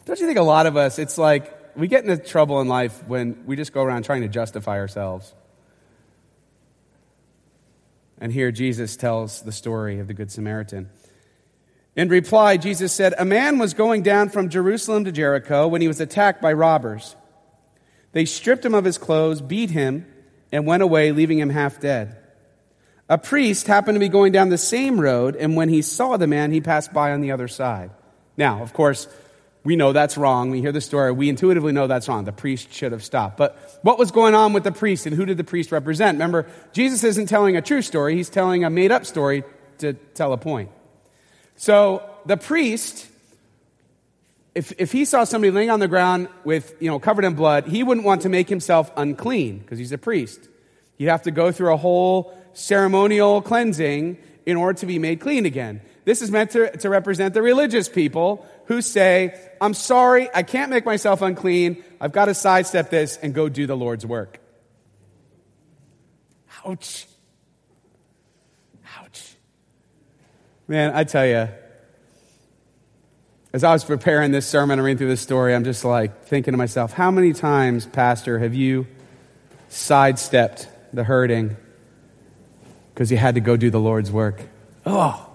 Don't 0.03 0.19
you 0.19 0.27
think 0.27 0.39
a 0.39 0.43
lot 0.43 0.65
of 0.65 0.75
us, 0.75 0.99
it's 0.99 1.17
like 1.17 1.54
we 1.75 1.87
get 1.87 2.03
into 2.03 2.17
trouble 2.17 2.61
in 2.61 2.67
life 2.67 3.05
when 3.07 3.43
we 3.45 3.55
just 3.55 3.73
go 3.73 3.83
around 3.83 4.03
trying 4.03 4.21
to 4.21 4.27
justify 4.27 4.77
ourselves? 4.77 5.33
And 8.19 8.31
here 8.31 8.51
Jesus 8.51 8.95
tells 8.95 9.41
the 9.41 9.51
story 9.51 9.99
of 9.99 10.07
the 10.07 10.13
Good 10.13 10.31
Samaritan. 10.31 10.89
In 11.95 12.09
reply, 12.09 12.57
Jesus 12.57 12.91
said, 12.91 13.13
A 13.17 13.25
man 13.25 13.57
was 13.57 13.73
going 13.73 14.03
down 14.03 14.29
from 14.29 14.49
Jerusalem 14.49 15.05
to 15.05 15.11
Jericho 15.11 15.67
when 15.67 15.81
he 15.81 15.87
was 15.87 15.99
attacked 15.99 16.41
by 16.41 16.53
robbers. 16.53 17.15
They 18.11 18.25
stripped 18.25 18.65
him 18.65 18.73
of 18.73 18.85
his 18.85 18.97
clothes, 18.97 19.41
beat 19.41 19.69
him, 19.69 20.05
and 20.51 20.65
went 20.65 20.83
away, 20.83 21.11
leaving 21.11 21.39
him 21.39 21.49
half 21.49 21.79
dead. 21.79 22.17
A 23.07 23.17
priest 23.17 23.67
happened 23.67 23.95
to 23.95 23.99
be 23.99 24.09
going 24.09 24.31
down 24.31 24.49
the 24.49 24.57
same 24.57 24.99
road, 24.99 25.35
and 25.35 25.55
when 25.55 25.69
he 25.69 25.81
saw 25.81 26.17
the 26.17 26.27
man, 26.27 26.51
he 26.51 26.61
passed 26.61 26.91
by 26.91 27.11
on 27.11 27.21
the 27.21 27.31
other 27.31 27.47
side. 27.47 27.91
Now, 28.37 28.63
of 28.63 28.73
course, 28.73 29.07
we 29.65 29.75
know 29.75 29.93
that's 29.93 30.15
wrong. 30.15 30.51
We 30.51 30.61
hear 30.61 30.71
the 30.71 30.79
story. 30.79 31.11
We 31.11 31.27
intuitively 31.27 31.73
know 31.73 31.87
that's 31.87 32.07
wrong. 32.07 32.23
The 32.23 32.31
priest 32.31 32.71
should 32.71 32.91
have 32.91 33.03
stopped. 33.03 33.35
But 33.35 33.79
what 33.81 33.97
was 33.97 34.11
going 34.11 34.35
on 34.35 34.53
with 34.53 34.63
the 34.63 34.71
priest 34.71 35.07
and 35.07 35.15
who 35.15 35.25
did 35.25 35.37
the 35.37 35.43
priest 35.43 35.71
represent? 35.71 36.15
Remember, 36.15 36.45
Jesus 36.71 37.03
isn't 37.03 37.25
telling 37.25 37.57
a 37.57 37.63
true 37.63 37.81
story. 37.81 38.15
He's 38.15 38.29
telling 38.29 38.63
a 38.63 38.69
made 38.69 38.91
up 38.91 39.07
story 39.07 39.43
to 39.79 39.93
tell 40.13 40.33
a 40.33 40.37
point. 40.37 40.69
So 41.55 42.07
the 42.27 42.37
priest, 42.37 43.07
if, 44.53 44.71
if 44.77 44.91
he 44.91 45.03
saw 45.03 45.23
somebody 45.23 45.49
laying 45.49 45.71
on 45.71 45.79
the 45.79 45.87
ground 45.87 46.29
with, 46.43 46.75
you 46.79 46.89
know, 46.89 46.99
covered 46.99 47.25
in 47.25 47.33
blood, 47.33 47.65
he 47.65 47.81
wouldn't 47.81 48.05
want 48.05 48.21
to 48.21 48.29
make 48.29 48.47
himself 48.47 48.91
unclean 48.95 49.59
because 49.59 49.79
he's 49.79 49.91
a 49.91 49.97
priest. 49.97 50.47
He'd 50.99 51.05
have 51.05 51.23
to 51.23 51.31
go 51.31 51.51
through 51.51 51.73
a 51.73 51.77
whole 51.77 52.37
ceremonial 52.53 53.41
cleansing 53.41 54.19
in 54.45 54.57
order 54.57 54.77
to 54.79 54.85
be 54.85 54.99
made 54.99 55.19
clean 55.19 55.47
again. 55.47 55.81
This 56.05 56.21
is 56.21 56.29
meant 56.29 56.51
to, 56.51 56.77
to 56.77 56.89
represent 56.89 57.33
the 57.33 57.41
religious 57.41 57.89
people 57.89 58.47
who 58.65 58.81
say, 58.81 59.37
I'm 59.59 59.73
sorry, 59.73 60.29
I 60.33 60.43
can't 60.43 60.69
make 60.69 60.85
myself 60.85 61.23
unclean. 61.23 61.83
I've 61.99 62.11
got 62.11 62.25
to 62.25 62.35
sidestep 62.35 62.91
this 62.91 63.17
and 63.17 63.33
go 63.33 63.49
do 63.49 63.65
the 63.65 63.75
Lord's 63.75 64.05
work. 64.05 64.39
Ouch. 66.63 67.07
Ouch. 68.99 69.35
Man, 70.67 70.95
I 70.95 71.03
tell 71.03 71.25
you, 71.25 71.49
as 73.51 73.63
I 73.63 73.73
was 73.73 73.83
preparing 73.83 74.31
this 74.31 74.45
sermon 74.45 74.77
and 74.77 74.85
reading 74.85 74.99
through 74.99 75.09
this 75.09 75.21
story, 75.21 75.55
I'm 75.55 75.63
just 75.63 75.83
like 75.83 76.25
thinking 76.25 76.51
to 76.51 76.57
myself, 76.57 76.93
how 76.93 77.09
many 77.09 77.33
times, 77.33 77.87
Pastor, 77.87 78.37
have 78.37 78.53
you 78.53 78.85
sidestepped 79.69 80.67
the 80.93 81.03
hurting 81.03 81.57
because 82.93 83.11
you 83.11 83.17
had 83.17 83.35
to 83.35 83.41
go 83.41 83.57
do 83.57 83.71
the 83.71 83.79
Lord's 83.79 84.11
work? 84.11 84.41
Oh. 84.85 85.31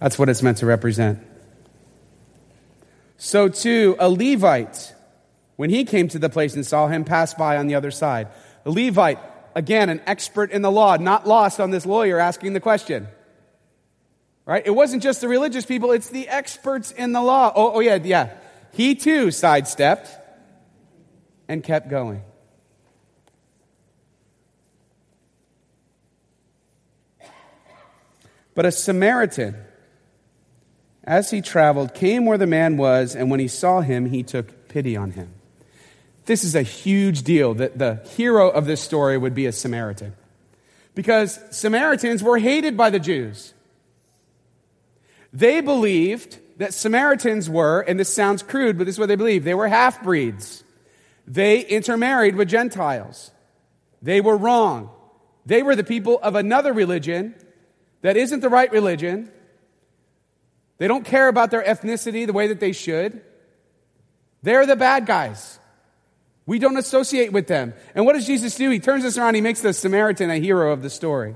That's 0.00 0.18
what 0.18 0.28
it's 0.28 0.42
meant 0.42 0.58
to 0.58 0.66
represent. 0.66 1.18
So, 3.18 3.48
too, 3.48 3.96
a 3.98 4.10
Levite, 4.10 4.94
when 5.56 5.70
he 5.70 5.84
came 5.84 6.08
to 6.08 6.18
the 6.18 6.28
place 6.28 6.54
and 6.54 6.66
saw 6.66 6.86
him, 6.88 7.04
passed 7.04 7.38
by 7.38 7.56
on 7.56 7.66
the 7.66 7.74
other 7.74 7.90
side. 7.90 8.28
A 8.64 8.70
Levite, 8.70 9.18
again, 9.54 9.88
an 9.88 10.02
expert 10.06 10.50
in 10.50 10.62
the 10.62 10.70
law, 10.70 10.96
not 10.96 11.26
lost 11.26 11.60
on 11.60 11.70
this 11.70 11.86
lawyer 11.86 12.18
asking 12.18 12.52
the 12.52 12.60
question. 12.60 13.08
Right? 14.44 14.62
It 14.64 14.70
wasn't 14.70 15.02
just 15.02 15.22
the 15.22 15.28
religious 15.28 15.66
people, 15.66 15.92
it's 15.92 16.10
the 16.10 16.28
experts 16.28 16.92
in 16.92 17.12
the 17.12 17.22
law. 17.22 17.52
Oh, 17.56 17.72
oh 17.74 17.80
yeah, 17.80 17.96
yeah. 17.96 18.30
He 18.72 18.94
too 18.94 19.30
sidestepped 19.30 20.08
and 21.48 21.64
kept 21.64 21.88
going. 21.88 22.22
But 28.56 28.64
a 28.64 28.72
Samaritan, 28.72 29.54
as 31.04 31.30
he 31.30 31.42
traveled, 31.42 31.94
came 31.94 32.24
where 32.24 32.38
the 32.38 32.46
man 32.46 32.78
was, 32.78 33.14
and 33.14 33.30
when 33.30 33.38
he 33.38 33.48
saw 33.48 33.82
him, 33.82 34.06
he 34.06 34.22
took 34.22 34.68
pity 34.68 34.96
on 34.96 35.10
him. 35.12 35.30
This 36.24 36.42
is 36.42 36.54
a 36.54 36.62
huge 36.62 37.22
deal 37.22 37.52
that 37.54 37.78
the 37.78 38.02
hero 38.16 38.48
of 38.48 38.64
this 38.64 38.80
story 38.80 39.18
would 39.18 39.34
be 39.34 39.44
a 39.44 39.52
Samaritan. 39.52 40.16
Because 40.94 41.38
Samaritans 41.50 42.22
were 42.22 42.38
hated 42.38 42.78
by 42.78 42.88
the 42.88 42.98
Jews. 42.98 43.52
They 45.34 45.60
believed 45.60 46.38
that 46.56 46.72
Samaritans 46.72 47.50
were, 47.50 47.82
and 47.82 48.00
this 48.00 48.12
sounds 48.12 48.42
crude, 48.42 48.78
but 48.78 48.84
this 48.84 48.94
is 48.94 48.98
what 48.98 49.08
they 49.08 49.16
believed, 49.16 49.44
they 49.44 49.52
were 49.52 49.68
half 49.68 50.02
breeds. 50.02 50.64
They 51.26 51.60
intermarried 51.60 52.36
with 52.36 52.48
Gentiles. 52.48 53.32
They 54.00 54.22
were 54.22 54.36
wrong. 54.36 54.88
They 55.44 55.62
were 55.62 55.76
the 55.76 55.84
people 55.84 56.18
of 56.22 56.34
another 56.34 56.72
religion 56.72 57.34
that 58.02 58.16
isn't 58.16 58.40
the 58.40 58.48
right 58.48 58.70
religion. 58.70 59.30
They 60.78 60.88
don't 60.88 61.04
care 61.04 61.28
about 61.28 61.50
their 61.50 61.62
ethnicity 61.62 62.26
the 62.26 62.32
way 62.32 62.48
that 62.48 62.60
they 62.60 62.72
should. 62.72 63.22
They're 64.42 64.66
the 64.66 64.76
bad 64.76 65.06
guys. 65.06 65.58
We 66.44 66.58
don't 66.58 66.76
associate 66.76 67.32
with 67.32 67.48
them. 67.48 67.74
And 67.94 68.06
what 68.06 68.12
does 68.12 68.26
Jesus 68.26 68.54
do? 68.54 68.70
He 68.70 68.78
turns 68.78 69.04
us 69.04 69.18
around, 69.18 69.34
he 69.34 69.40
makes 69.40 69.60
the 69.60 69.72
Samaritan 69.72 70.30
a 70.30 70.38
hero 70.38 70.72
of 70.72 70.82
the 70.82 70.90
story. 70.90 71.34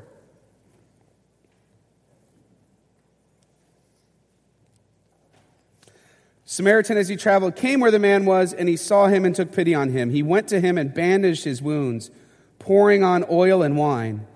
Samaritan, 6.45 6.97
as 6.97 7.07
he 7.07 7.15
traveled, 7.17 7.55
came 7.55 7.79
where 7.79 7.93
the 7.93 8.01
man 8.01 8.25
was, 8.25 8.53
and 8.53 8.69
he 8.69 8.77
saw 8.77 9.07
him 9.07 9.25
and 9.25 9.37
took 9.37 9.53
pity 9.53 9.73
on 9.73 9.91
him. 9.91 10.11
He 10.11 10.23
went 10.23 10.49
to 10.49 10.61
him 10.61 10.79
and 10.79 10.93
bandaged 10.93 11.45
his 11.45 11.63
wounds, 11.63 12.11
pouring 12.59 13.05
on 13.05 13.25
oil 13.31 13.63
and 13.63 13.77
wine. 13.77 14.27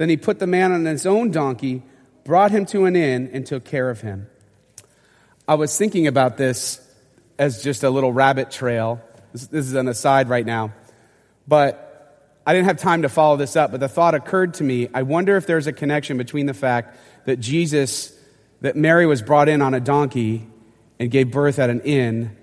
Then 0.00 0.08
he 0.08 0.16
put 0.16 0.38
the 0.38 0.46
man 0.46 0.72
on 0.72 0.86
his 0.86 1.04
own 1.04 1.30
donkey, 1.30 1.82
brought 2.24 2.52
him 2.52 2.64
to 2.66 2.86
an 2.86 2.96
inn, 2.96 3.28
and 3.34 3.44
took 3.44 3.66
care 3.66 3.90
of 3.90 4.00
him. 4.00 4.28
I 5.46 5.56
was 5.56 5.76
thinking 5.76 6.06
about 6.06 6.38
this 6.38 6.80
as 7.38 7.62
just 7.62 7.84
a 7.84 7.90
little 7.90 8.10
rabbit 8.10 8.50
trail. 8.50 9.02
This, 9.34 9.52
is 9.52 9.74
an 9.74 9.88
aside 9.88 10.30
right 10.30 10.46
now. 10.46 10.72
But 11.46 12.40
I 12.46 12.54
didn't 12.54 12.68
have 12.68 12.78
time 12.78 13.02
to 13.02 13.10
follow 13.10 13.36
this 13.36 13.56
up, 13.56 13.72
but 13.72 13.80
the 13.80 13.90
thought 13.90 14.14
occurred 14.14 14.54
to 14.54 14.64
me 14.64 14.88
I 14.94 15.02
wonder 15.02 15.36
if 15.36 15.44
there's 15.44 15.66
a 15.66 15.72
connection 15.72 16.16
between 16.16 16.46
the 16.46 16.54
fact 16.54 16.96
that 17.26 17.38
Jesus, 17.38 18.18
that 18.62 18.76
Mary 18.76 19.04
was 19.04 19.20
brought 19.20 19.50
in 19.50 19.60
on 19.60 19.74
a 19.74 19.80
donkey 19.80 20.48
and 20.98 21.10
gave 21.10 21.30
birth 21.30 21.58
at 21.58 21.68
an 21.68 21.82
inn, 21.82 22.38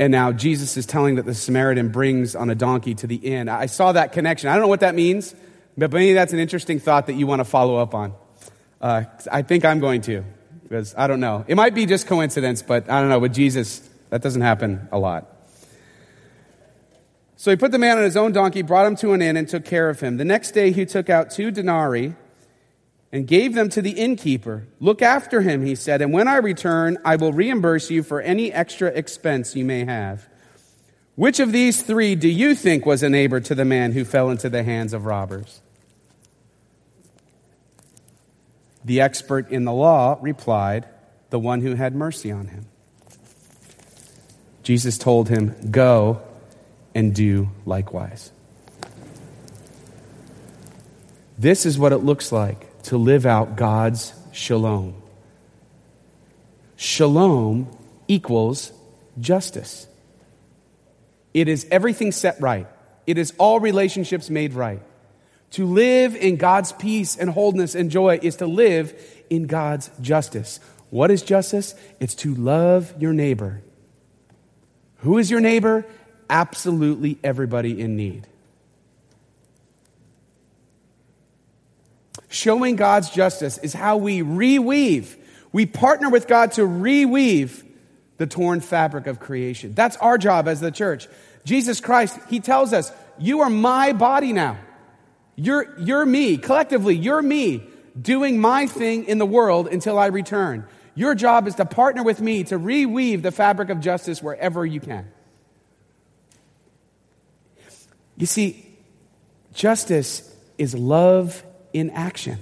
and 0.00 0.10
now 0.10 0.32
Jesus 0.32 0.76
is 0.76 0.86
telling 0.86 1.14
that 1.14 1.24
the 1.24 1.34
Samaritan 1.34 1.90
brings 1.90 2.34
on 2.34 2.50
a 2.50 2.56
donkey 2.56 2.96
to 2.96 3.06
the 3.06 3.14
inn. 3.14 3.48
I 3.48 3.66
saw 3.66 3.92
that 3.92 4.10
connection. 4.10 4.48
I 4.48 4.54
don't 4.54 4.62
know 4.62 4.68
what 4.68 4.80
that 4.80 4.96
means. 4.96 5.36
But 5.76 5.92
maybe 5.92 6.12
that's 6.12 6.32
an 6.32 6.38
interesting 6.38 6.78
thought 6.78 7.06
that 7.06 7.14
you 7.14 7.26
want 7.26 7.40
to 7.40 7.44
follow 7.44 7.76
up 7.76 7.94
on. 7.94 8.14
Uh, 8.80 9.04
I 9.30 9.42
think 9.42 9.64
I'm 9.64 9.80
going 9.80 10.02
to, 10.02 10.24
because 10.62 10.94
I 10.96 11.06
don't 11.06 11.20
know. 11.20 11.44
It 11.48 11.56
might 11.56 11.74
be 11.74 11.86
just 11.86 12.06
coincidence, 12.06 12.62
but 12.62 12.88
I 12.90 13.00
don't 13.00 13.08
know. 13.08 13.18
With 13.18 13.34
Jesus, 13.34 13.88
that 14.10 14.22
doesn't 14.22 14.42
happen 14.42 14.88
a 14.92 14.98
lot. 14.98 15.30
So 17.36 17.50
he 17.50 17.56
put 17.56 17.72
the 17.72 17.78
man 17.78 17.98
on 17.98 18.04
his 18.04 18.16
own 18.16 18.32
donkey, 18.32 18.62
brought 18.62 18.86
him 18.86 18.96
to 18.96 19.12
an 19.12 19.20
inn, 19.20 19.36
and 19.36 19.48
took 19.48 19.64
care 19.64 19.88
of 19.88 20.00
him. 20.00 20.16
The 20.16 20.24
next 20.24 20.52
day 20.52 20.70
he 20.70 20.86
took 20.86 21.10
out 21.10 21.30
two 21.30 21.50
denarii 21.50 22.14
and 23.12 23.26
gave 23.26 23.54
them 23.54 23.68
to 23.70 23.82
the 23.82 23.90
innkeeper. 23.90 24.66
Look 24.80 25.02
after 25.02 25.40
him, 25.40 25.64
he 25.64 25.74
said, 25.74 26.00
and 26.00 26.12
when 26.12 26.26
I 26.26 26.36
return, 26.36 26.98
I 27.04 27.16
will 27.16 27.32
reimburse 27.32 27.90
you 27.90 28.02
for 28.02 28.20
any 28.20 28.52
extra 28.52 28.88
expense 28.88 29.54
you 29.54 29.64
may 29.64 29.84
have. 29.84 30.28
Which 31.16 31.38
of 31.38 31.52
these 31.52 31.82
three 31.82 32.14
do 32.16 32.28
you 32.28 32.54
think 32.54 32.86
was 32.86 33.02
a 33.02 33.08
neighbor 33.08 33.40
to 33.40 33.54
the 33.54 33.64
man 33.64 33.92
who 33.92 34.04
fell 34.04 34.30
into 34.30 34.48
the 34.48 34.62
hands 34.62 34.92
of 34.92 35.06
robbers? 35.06 35.60
The 38.84 39.00
expert 39.00 39.50
in 39.50 39.64
the 39.64 39.72
law 39.72 40.18
replied, 40.20 40.86
The 41.30 41.38
one 41.38 41.62
who 41.62 41.74
had 41.74 41.94
mercy 41.94 42.30
on 42.30 42.48
him. 42.48 42.66
Jesus 44.62 44.98
told 44.98 45.28
him, 45.28 45.54
Go 45.70 46.22
and 46.94 47.14
do 47.14 47.50
likewise. 47.64 48.30
This 51.38 51.66
is 51.66 51.78
what 51.78 51.92
it 51.92 51.98
looks 51.98 52.30
like 52.30 52.82
to 52.84 52.96
live 52.96 53.26
out 53.26 53.56
God's 53.56 54.12
shalom. 54.32 54.94
Shalom 56.76 57.68
equals 58.08 58.72
justice. 59.18 59.86
It 61.32 61.48
is 61.48 61.66
everything 61.70 62.12
set 62.12 62.40
right. 62.40 62.66
It 63.06 63.18
is 63.18 63.32
all 63.38 63.60
relationships 63.60 64.30
made 64.30 64.54
right. 64.54 64.82
To 65.54 65.66
live 65.66 66.16
in 66.16 66.34
God's 66.34 66.72
peace 66.72 67.16
and 67.16 67.30
wholeness 67.30 67.76
and 67.76 67.88
joy 67.88 68.18
is 68.20 68.36
to 68.36 68.46
live 68.46 68.92
in 69.30 69.46
God's 69.46 69.88
justice. 70.00 70.58
What 70.90 71.12
is 71.12 71.22
justice? 71.22 71.76
It's 72.00 72.16
to 72.16 72.34
love 72.34 72.92
your 73.00 73.12
neighbor. 73.12 73.62
Who 74.98 75.16
is 75.16 75.30
your 75.30 75.38
neighbor? 75.38 75.86
Absolutely 76.28 77.18
everybody 77.22 77.80
in 77.80 77.94
need. 77.94 78.26
Showing 82.28 82.74
God's 82.74 83.10
justice 83.10 83.56
is 83.58 83.72
how 83.72 83.96
we 83.98 84.22
reweave. 84.22 85.14
We 85.52 85.66
partner 85.66 86.10
with 86.10 86.26
God 86.26 86.50
to 86.52 86.62
reweave 86.62 87.64
the 88.16 88.26
torn 88.26 88.58
fabric 88.58 89.06
of 89.06 89.20
creation. 89.20 89.72
That's 89.74 89.96
our 89.98 90.18
job 90.18 90.48
as 90.48 90.58
the 90.58 90.72
church. 90.72 91.06
Jesus 91.44 91.80
Christ, 91.80 92.18
He 92.28 92.40
tells 92.40 92.72
us, 92.72 92.90
You 93.20 93.42
are 93.42 93.50
my 93.50 93.92
body 93.92 94.32
now. 94.32 94.58
You're, 95.36 95.78
you're 95.78 96.06
me, 96.06 96.36
collectively, 96.36 96.94
you're 96.96 97.22
me 97.22 97.64
doing 98.00 98.40
my 98.40 98.66
thing 98.66 99.04
in 99.04 99.18
the 99.18 99.26
world 99.26 99.68
until 99.68 99.98
I 99.98 100.06
return. 100.06 100.66
Your 100.94 101.14
job 101.14 101.48
is 101.48 101.56
to 101.56 101.64
partner 101.64 102.02
with 102.02 102.20
me 102.20 102.44
to 102.44 102.58
reweave 102.58 103.22
the 103.22 103.32
fabric 103.32 103.68
of 103.70 103.80
justice 103.80 104.22
wherever 104.22 104.64
you 104.64 104.80
can. 104.80 105.10
You 108.16 108.26
see, 108.26 108.64
justice 109.52 110.32
is 110.56 110.74
love 110.74 111.42
in 111.72 111.90
action. 111.90 112.38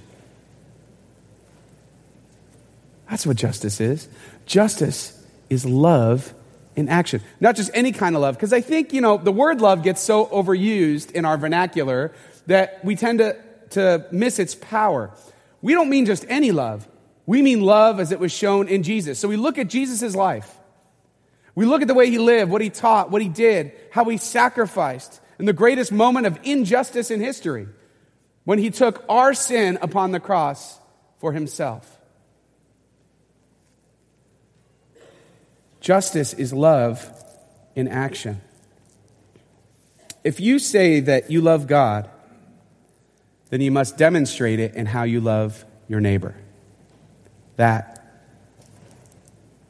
That's 3.09 3.25
what 3.25 3.37
justice 3.37 3.81
is. 3.81 4.07
Justice 4.45 5.19
is 5.49 5.65
love 5.65 6.33
in 6.75 6.89
action. 6.89 7.21
Not 7.39 7.55
just 7.55 7.71
any 7.73 7.91
kind 7.91 8.15
of 8.15 8.21
love, 8.21 8.35
because 8.35 8.53
I 8.53 8.61
think, 8.61 8.93
you 8.93 9.01
know, 9.01 9.17
the 9.17 9.31
word 9.31 9.61
love 9.61 9.83
gets 9.83 10.01
so 10.01 10.25
overused 10.27 11.11
in 11.11 11.25
our 11.25 11.37
vernacular 11.37 12.11
that 12.47 12.83
we 12.83 12.95
tend 12.95 13.19
to, 13.19 13.37
to 13.71 14.05
miss 14.11 14.39
its 14.39 14.55
power. 14.55 15.11
We 15.61 15.73
don't 15.73 15.89
mean 15.89 16.05
just 16.05 16.25
any 16.27 16.51
love. 16.51 16.87
We 17.25 17.41
mean 17.41 17.61
love 17.61 17.99
as 17.99 18.11
it 18.11 18.19
was 18.19 18.31
shown 18.31 18.67
in 18.67 18.83
Jesus. 18.83 19.19
So 19.19 19.27
we 19.27 19.37
look 19.37 19.57
at 19.57 19.67
Jesus' 19.67 20.15
life. 20.15 20.57
We 21.55 21.65
look 21.65 21.81
at 21.81 21.87
the 21.87 21.93
way 21.93 22.09
he 22.09 22.17
lived, 22.17 22.51
what 22.51 22.61
he 22.61 22.69
taught, 22.69 23.11
what 23.11 23.21
he 23.21 23.29
did, 23.29 23.71
how 23.91 24.05
he 24.05 24.17
sacrificed 24.17 25.21
in 25.39 25.45
the 25.45 25.53
greatest 25.53 25.91
moment 25.91 26.25
of 26.25 26.39
injustice 26.43 27.11
in 27.11 27.21
history 27.21 27.67
when 28.43 28.59
he 28.59 28.71
took 28.71 29.05
our 29.07 29.33
sin 29.33 29.77
upon 29.81 30.11
the 30.11 30.19
cross 30.19 30.79
for 31.19 31.31
himself. 31.31 31.92
Justice 35.83 36.33
is 36.33 36.53
love 36.53 37.05
in 37.75 37.89
action. 37.89 38.39
If 40.23 40.39
you 40.39 40.57
say 40.57 41.01
that 41.01 41.29
you 41.29 41.41
love 41.41 41.67
God, 41.67 42.09
then 43.49 43.59
you 43.59 43.69
must 43.69 43.97
demonstrate 43.97 44.61
it 44.61 44.75
in 44.75 44.85
how 44.85 45.03
you 45.03 45.19
love 45.19 45.65
your 45.89 45.99
neighbor. 45.99 46.35
That 47.57 48.01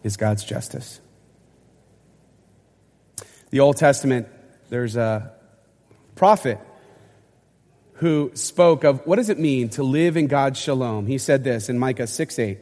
is 0.03 0.15
God's 0.15 0.43
justice. 0.43 1.01
The 3.49 3.59
Old 3.59 3.77
Testament, 3.77 4.27
there's 4.69 4.95
a 4.95 5.33
prophet 6.13 6.59
who 7.93 8.29
spoke 8.35 8.83
of 8.83 9.03
what 9.07 9.15
does 9.15 9.29
it 9.29 9.39
mean 9.39 9.69
to 9.69 9.81
live 9.81 10.15
in 10.15 10.27
God's 10.27 10.59
shalom. 10.59 11.07
He 11.07 11.17
said 11.17 11.43
this 11.43 11.69
in 11.69 11.79
Micah 11.79 12.05
6 12.05 12.37
8. 12.37 12.59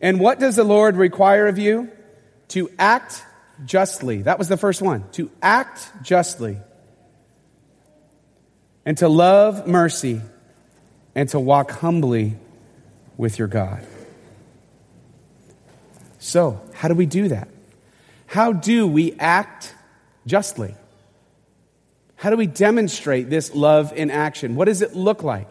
And 0.00 0.20
what 0.20 0.38
does 0.38 0.54
the 0.54 0.64
Lord 0.64 0.94
require 0.96 1.48
of 1.48 1.58
you? 1.58 1.90
To 2.48 2.70
act 2.78 3.24
justly. 3.64 4.22
That 4.22 4.38
was 4.38 4.48
the 4.48 4.56
first 4.56 4.82
one. 4.82 5.08
To 5.12 5.30
act 5.42 5.90
justly. 6.02 6.58
And 8.84 8.96
to 8.98 9.08
love 9.08 9.66
mercy 9.66 10.20
and 11.14 11.28
to 11.30 11.40
walk 11.40 11.70
humbly 11.72 12.36
with 13.16 13.38
your 13.38 13.48
God. 13.48 13.84
So, 16.18 16.60
how 16.74 16.88
do 16.88 16.94
we 16.94 17.06
do 17.06 17.28
that? 17.28 17.48
How 18.26 18.52
do 18.52 18.86
we 18.86 19.14
act 19.18 19.74
justly? 20.26 20.74
How 22.16 22.30
do 22.30 22.36
we 22.36 22.46
demonstrate 22.46 23.30
this 23.30 23.54
love 23.54 23.92
in 23.92 24.10
action? 24.10 24.56
What 24.56 24.66
does 24.66 24.82
it 24.82 24.94
look 24.94 25.22
like? 25.22 25.50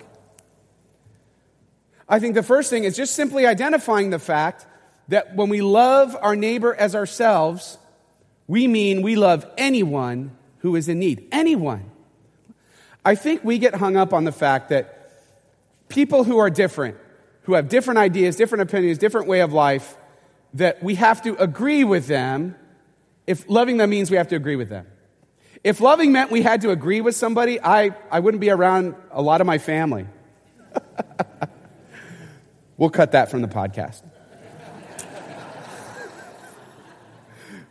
I 2.08 2.20
think 2.20 2.36
the 2.36 2.44
first 2.44 2.70
thing 2.70 2.84
is 2.84 2.96
just 2.96 3.16
simply 3.16 3.46
identifying 3.46 4.10
the 4.10 4.20
fact 4.20 4.66
that 5.08 5.36
when 5.36 5.50
we 5.50 5.62
love 5.62 6.16
our 6.22 6.36
neighbor 6.36 6.74
as 6.74 6.96
ourselves, 6.96 7.78
we 8.48 8.68
mean 8.68 9.02
we 9.02 9.16
love 9.16 9.46
anyone 9.58 10.36
who 10.60 10.76
is 10.76 10.90
in 10.90 11.00
need. 11.00 11.28
Anyone. 11.32 11.92
I 13.04 13.16
think 13.16 13.44
we 13.44 13.60
get 13.60 13.76
hung 13.76 13.98
up 13.98 14.14
on 14.14 14.24
the 14.24 14.32
fact 14.32 14.70
that 14.70 15.12
people 15.90 16.24
who 16.24 16.40
are 16.40 16.50
different, 16.50 16.98
who 17.44 17.54
have 17.54 17.70
different 17.70 18.00
ideas, 18.00 18.36
different 18.36 18.64
opinions, 18.64 18.98
different 18.98 19.28
way 19.28 19.42
of 19.42 19.54
life, 19.54 19.96
that 20.56 20.82
we 20.82 20.96
have 20.96 21.22
to 21.24 21.36
agree 21.36 21.84
with 21.84 22.08
them 22.08 22.56
if 23.28 23.50
loving 23.50 23.78
them 23.78 23.90
means 23.90 24.10
we 24.10 24.18
have 24.18 24.30
to 24.30 24.36
agree 24.36 24.56
with 24.56 24.70
them. 24.70 24.88
If 25.64 25.82
loving 25.82 26.12
meant 26.12 26.32
we 26.32 26.42
had 26.42 26.62
to 26.62 26.70
agree 26.70 27.02
with 27.02 27.16
somebody, 27.16 27.60
I, 27.62 27.96
I 28.12 28.20
wouldn't 28.20 28.42
be 28.42 28.52
around 28.52 28.96
a 29.12 29.22
lot 29.22 29.42
of 29.42 29.48
my 29.48 29.58
family. 29.58 30.08
we'll 32.78 32.92
cut 32.92 33.14
that 33.14 33.32
from 33.32 33.42
the 33.42 33.48
podcast. 33.48 34.04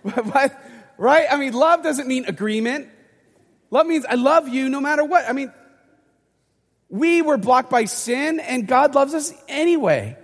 right? 0.99 1.27
I 1.31 1.37
mean, 1.37 1.53
love 1.53 1.83
doesn't 1.83 2.07
mean 2.07 2.27
agreement. 2.27 2.89
Love 3.71 3.87
means 3.87 4.05
I 4.05 4.15
love 4.15 4.49
you 4.49 4.69
no 4.69 4.81
matter 4.81 5.05
what. 5.05 5.29
I 5.29 5.33
mean, 5.33 5.53
we 6.89 7.23
were 7.23 7.37
blocked 7.37 7.71
by 7.71 7.87
sin, 7.87 8.39
and 8.39 8.69
God 8.69 8.95
loves 8.95 9.15
us 9.15 9.33
anyway. 9.49 10.17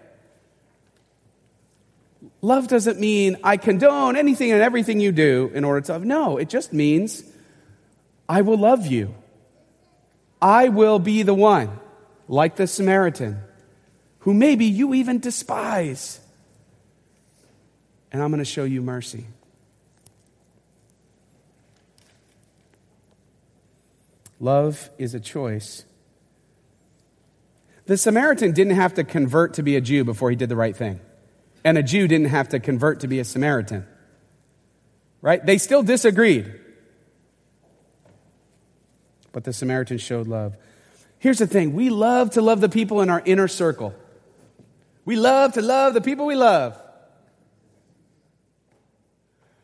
Love 2.43 2.69
doesn't 2.69 2.99
mean 2.99 3.37
I 3.43 3.57
condone 3.57 4.17
anything 4.17 4.53
and 4.53 4.63
everything 4.63 5.01
you 5.01 5.13
do 5.13 5.51
in 5.53 5.65
order 5.65 5.81
to 5.83 5.93
love. 5.93 6.05
No, 6.05 6.37
it 6.37 6.49
just 6.49 6.73
means 6.73 7.23
I 8.29 8.43
will 8.43 8.57
love 8.59 8.87
you. 8.87 9.15
I 10.41 10.69
will 10.69 10.99
be 10.99 11.23
the 11.23 11.35
one, 11.35 11.79
like 12.29 12.57
the 12.57 12.67
Samaritan, 12.67 13.41
who 14.21 14.33
maybe 14.33 14.67
you 14.67 14.95
even 14.95 15.19
despise. 15.19 16.21
And 18.13 18.23
I'm 18.23 18.31
going 18.31 18.39
to 18.39 18.45
show 18.45 18.65
you 18.65 18.81
mercy. 18.81 19.27
Love 24.41 24.91
is 24.99 25.15
a 25.15 25.21
choice. 25.21 25.85
The 27.87 27.97
Samaritan 27.97 28.53
didn't 28.53 28.75
have 28.75 28.95
to 28.95 29.05
convert 29.05 29.55
to 29.55 29.63
be 29.63 29.77
a 29.77 29.81
Jew 29.81 30.05
before 30.05 30.31
he 30.31 30.37
did 30.37 30.49
the 30.49 30.57
right 30.57 30.77
thing. 30.77 31.01
And 31.63 31.79
a 31.79 31.83
Jew 31.83 32.09
didn't 32.09 32.29
have 32.29 32.49
to 32.49 32.59
convert 32.59 33.01
to 33.01 33.09
be 33.09 33.21
a 33.21 33.25
Samaritan. 33.25 33.87
Right? 35.23 35.45
They 35.45 35.59
still 35.59 35.83
disagreed 35.83 36.61
but 39.33 39.45
the 39.45 39.53
Samaritan 39.53 39.99
showed 39.99 40.27
love. 40.27 40.57
Here's 41.19 41.39
the 41.39 41.47
thing 41.47 41.75
we 41.75 41.91
love 41.91 42.31
to 42.31 42.43
love 42.43 42.61
the 42.61 42.69
people 42.69 43.01
in 43.01 43.11
our 43.11 43.23
inner 43.25 43.49
circle. 43.49 43.95
We 45.05 45.17
love 45.17 45.55
to 45.55 45.63
love 45.63 45.95
the 45.95 46.01
people 46.01 46.27
we 46.27 46.35
love. 46.35 46.81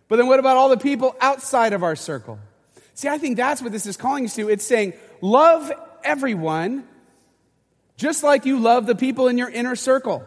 But 0.08 0.16
then 0.16 0.26
what 0.26 0.38
about 0.38 0.56
all 0.56 0.68
the 0.68 0.76
people 0.76 1.16
outside 1.20 1.72
of 1.72 1.82
our 1.82 1.96
circle? 1.96 2.38
See, 2.96 3.08
I 3.08 3.18
think 3.18 3.36
that's 3.36 3.60
what 3.60 3.72
this 3.72 3.84
is 3.84 3.98
calling 3.98 4.24
us 4.24 4.34
to. 4.36 4.48
It's 4.48 4.66
saying, 4.66 4.94
love 5.20 5.70
everyone 6.02 6.88
just 7.98 8.22
like 8.22 8.46
you 8.46 8.58
love 8.58 8.86
the 8.86 8.94
people 8.94 9.28
in 9.28 9.36
your 9.36 9.50
inner 9.50 9.76
circle. 9.76 10.24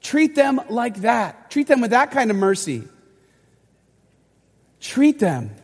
Treat 0.00 0.34
them 0.34 0.60
like 0.70 0.96
that. 1.02 1.50
Treat 1.50 1.66
them 1.66 1.82
with 1.82 1.90
that 1.90 2.10
kind 2.10 2.30
of 2.30 2.38
mercy. 2.38 2.84
Treat 4.80 5.18
them 5.18 5.54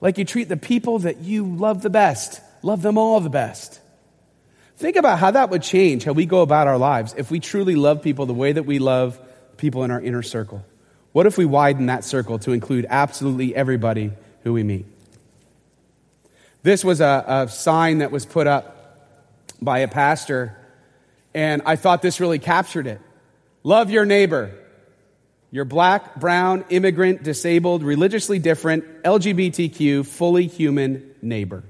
like 0.00 0.18
you 0.18 0.24
treat 0.24 0.48
the 0.48 0.56
people 0.56 1.00
that 1.00 1.18
you 1.18 1.44
love 1.44 1.82
the 1.82 1.90
best. 1.90 2.40
Love 2.62 2.82
them 2.82 2.98
all 2.98 3.20
the 3.20 3.28
best. 3.28 3.80
Think 4.76 4.94
about 4.94 5.18
how 5.18 5.32
that 5.32 5.50
would 5.50 5.62
change 5.62 6.04
how 6.04 6.12
we 6.12 6.26
go 6.26 6.42
about 6.42 6.68
our 6.68 6.78
lives 6.78 7.12
if 7.18 7.30
we 7.30 7.40
truly 7.40 7.74
love 7.74 8.02
people 8.02 8.26
the 8.26 8.34
way 8.34 8.52
that 8.52 8.64
we 8.64 8.78
love 8.78 9.18
people 9.56 9.82
in 9.82 9.90
our 9.90 10.00
inner 10.00 10.22
circle. 10.22 10.64
What 11.16 11.24
if 11.24 11.38
we 11.38 11.46
widen 11.46 11.86
that 11.86 12.04
circle 12.04 12.38
to 12.40 12.52
include 12.52 12.84
absolutely 12.90 13.56
everybody 13.56 14.12
who 14.42 14.52
we 14.52 14.62
meet? 14.62 14.84
This 16.62 16.84
was 16.84 17.00
a, 17.00 17.24
a 17.26 17.48
sign 17.48 18.00
that 18.00 18.10
was 18.10 18.26
put 18.26 18.46
up 18.46 19.08
by 19.62 19.78
a 19.78 19.88
pastor, 19.88 20.54
and 21.32 21.62
I 21.64 21.76
thought 21.76 22.02
this 22.02 22.20
really 22.20 22.38
captured 22.38 22.86
it. 22.86 23.00
Love 23.62 23.90
your 23.90 24.04
neighbor. 24.04 24.52
You're 25.50 25.64
black, 25.64 26.16
brown, 26.16 26.66
immigrant, 26.68 27.22
disabled, 27.22 27.82
religiously 27.82 28.38
different, 28.38 29.02
LGBTQ, 29.02 30.04
fully 30.04 30.46
human 30.46 31.14
neighbor. 31.22 31.64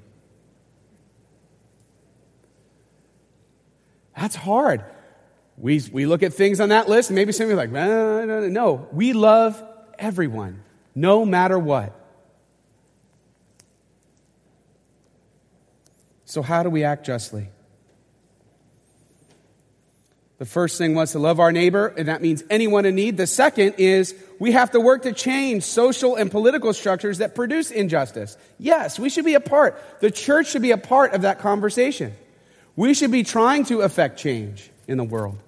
That's 4.17 4.35
hard. 4.35 4.83
We, 5.59 5.83
we 5.91 6.07
look 6.07 6.23
at 6.23 6.35
things 6.35 6.61
on 6.61 6.69
that 6.69 6.89
list, 6.89 7.11
and 7.11 7.15
maybe 7.15 7.33
some 7.33 7.45
of 7.45 7.51
you 7.51 7.55
are 7.55 7.59
like, 7.59 7.71
no, 7.71 8.49
no. 8.49 8.89
We 8.93 9.13
love 9.15 9.63
everyone, 9.99 10.63
no 10.95 11.25
matter 11.25 11.59
what. 11.59 11.99
So, 16.27 16.43
how 16.43 16.63
do 16.63 16.69
we 16.69 16.85
act 16.85 17.07
justly? 17.07 17.49
The 20.39 20.45
first 20.45 20.77
thing 20.77 20.95
was 20.95 21.13
to 21.13 21.19
love 21.19 21.41
our 21.41 21.51
neighbor, 21.51 21.87
and 21.87 22.09
that 22.09 22.21
means 22.21 22.45
anyone 22.51 22.85
in 22.85 22.95
need. 22.95 23.17
The 23.17 23.27
second 23.27 23.77
is 23.79 24.15
we 24.39 24.53
have 24.53 24.73
to 24.73 24.81
work 24.81 25.05
to 25.05 25.15
change 25.15 25.63
social 25.63 26.17
and 26.17 26.31
political 26.31 26.75
structures 26.75 27.19
that 27.19 27.35
produce 27.35 27.71
injustice. 27.71 28.37
Yes, 28.59 28.99
we 28.99 29.09
should 29.09 29.25
be 29.25 29.33
a 29.33 29.41
part. 29.41 29.83
The 30.01 30.11
church 30.11 30.49
should 30.49 30.61
be 30.61 30.73
a 30.73 30.77
part 30.77 31.15
of 31.15 31.23
that 31.23 31.39
conversation. 31.39 32.13
We 32.75 32.93
should 32.93 33.11
be 33.11 33.23
trying 33.23 33.65
to 33.67 33.81
affect 33.81 34.19
change 34.19 34.71
in 34.87 34.99
the 34.99 35.05
world. 35.05 35.39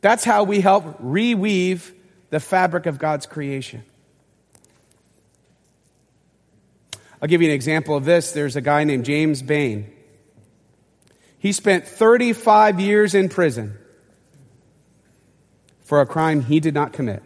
That's 0.00 0.24
how 0.24 0.44
we 0.44 0.60
help 0.60 1.00
reweave 1.02 1.92
the 2.30 2.40
fabric 2.40 2.86
of 2.86 2.98
God's 2.98 3.26
creation. 3.26 3.84
I'll 7.20 7.28
give 7.28 7.42
you 7.42 7.48
an 7.48 7.54
example 7.54 7.96
of 7.96 8.04
this. 8.04 8.32
There's 8.32 8.56
a 8.56 8.60
guy 8.60 8.84
named 8.84 9.04
James 9.04 9.42
Bain. 9.42 9.92
He 11.38 11.52
spent 11.52 11.86
35 11.86 12.80
years 12.80 13.14
in 13.14 13.28
prison 13.28 13.76
for 15.82 16.00
a 16.00 16.06
crime 16.06 16.42
he 16.42 16.60
did 16.60 16.74
not 16.74 16.92
commit. 16.92 17.22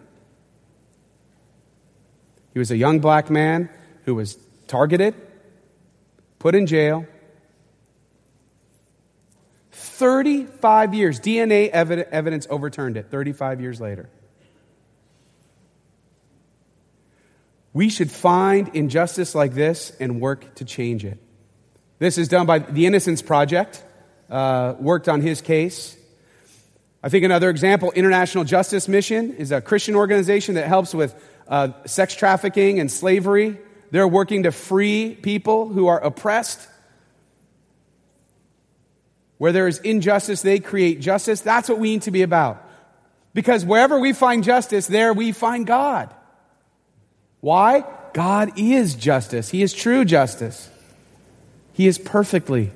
He 2.53 2.59
was 2.59 2.71
a 2.71 2.77
young 2.77 3.01
black 3.01 3.31
man 3.31 3.69
who 4.05 4.15
was 4.15 4.39
targeted, 4.69 5.15
put 6.39 6.55
in 6.55 6.67
jail. 6.67 7.07
35 10.05 10.93
years. 10.93 11.19
DNA 11.19 11.71
evidence 11.71 12.47
overturned 12.51 12.99
it 12.99 13.07
35 13.11 13.63
years 13.63 13.81
later. 13.81 14.11
We 17.73 17.89
should 17.89 18.11
find 18.11 18.69
injustice 18.75 19.35
like 19.35 19.55
this 19.55 19.97
and 19.99 20.21
work 20.21 20.57
to 20.57 20.67
change 20.67 21.07
it. 21.07 21.17
This 22.01 22.19
is 22.19 22.29
done 22.29 22.45
by 22.45 22.59
the 22.59 22.85
Innocence 22.85 23.23
Project, 23.23 23.83
uh, 24.29 24.75
worked 24.79 25.09
on 25.09 25.23
his 25.23 25.41
case. 25.41 25.97
I 27.03 27.09
think 27.09 27.25
another 27.25 27.49
example, 27.49 27.91
International 27.93 28.45
Justice 28.45 28.89
Mission, 28.89 29.35
is 29.37 29.53
a 29.53 29.63
Christian 29.63 29.95
organization 29.95 30.57
that 30.57 30.69
helps 30.69 30.95
with 30.95 31.15
uh, 31.49 31.71
sex 31.87 32.15
trafficking 32.15 32.79
and 32.79 32.93
slavery. 32.93 33.57
They're 33.91 34.07
working 34.07 34.43
to 34.43 34.53
free 34.53 35.15
people 35.15 35.67
who 35.67 35.87
are 35.87 35.99
oppressed. 35.99 36.69
Where 39.45 39.53
there 39.53 39.69
is 39.69 39.77
injustice, 39.81 40.41
they 40.41 40.59
create 40.59 41.03
justice. 41.03 41.43
That's 41.43 41.69
what 41.69 41.79
we 41.79 41.91
need 41.91 42.03
to 42.05 42.11
be 42.11 42.23
about. 42.23 42.67
Because 43.35 43.63
wherever 43.63 43.99
we 43.99 44.15
find 44.15 44.43
justice, 44.43 44.87
there 44.87 45.13
we 45.13 45.33
find 45.33 45.67
God. 45.67 46.09
Why? 47.43 47.85
God 48.15 48.59
is 48.59 48.95
justice. 48.95 49.51
He 49.51 49.63
is 49.63 49.75
true 49.75 50.07
justice. 50.07 50.71
He 51.75 51.87
is 51.87 51.99
perfectly 51.99 52.71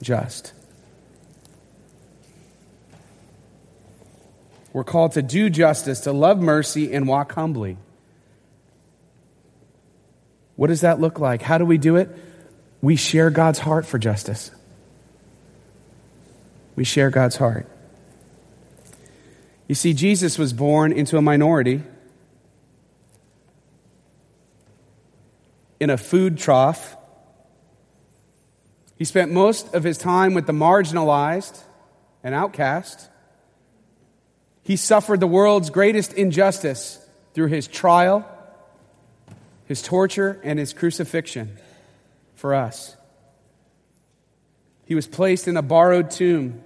just. 0.00 0.54
We're 4.72 4.82
called 4.82 5.12
to 5.12 5.22
do 5.22 5.50
justice, 5.50 6.00
to 6.00 6.12
love 6.12 6.40
mercy, 6.40 6.90
and 6.94 7.06
walk 7.06 7.32
humbly. 7.32 7.76
What 10.56 10.68
does 10.68 10.80
that 10.80 10.98
look 10.98 11.20
like? 11.20 11.42
How 11.42 11.58
do 11.58 11.66
we 11.66 11.76
do 11.76 11.96
it? 11.96 12.08
We 12.80 12.96
share 12.96 13.28
God's 13.28 13.58
heart 13.58 13.84
for 13.84 13.98
justice. 13.98 14.50
We 16.76 16.84
share 16.84 17.10
God's 17.10 17.36
heart. 17.36 17.66
You 19.68 19.74
see, 19.74 19.94
Jesus 19.94 20.38
was 20.38 20.52
born 20.52 20.92
into 20.92 21.16
a 21.16 21.22
minority 21.22 21.82
in 25.80 25.90
a 25.90 25.96
food 25.96 26.38
trough. 26.38 26.96
He 28.96 29.04
spent 29.04 29.32
most 29.32 29.74
of 29.74 29.84
his 29.84 29.98
time 29.98 30.34
with 30.34 30.46
the 30.46 30.52
marginalized 30.52 31.60
and 32.22 32.34
outcast. 32.34 33.08
He 34.62 34.76
suffered 34.76 35.20
the 35.20 35.26
world's 35.26 35.70
greatest 35.70 36.12
injustice 36.14 36.98
through 37.34 37.48
his 37.48 37.66
trial, 37.66 38.26
his 39.66 39.82
torture, 39.82 40.40
and 40.44 40.58
his 40.58 40.72
crucifixion 40.72 41.58
for 42.34 42.54
us. 42.54 42.96
He 44.86 44.94
was 44.94 45.06
placed 45.06 45.48
in 45.48 45.56
a 45.56 45.62
borrowed 45.62 46.10
tomb. 46.10 46.62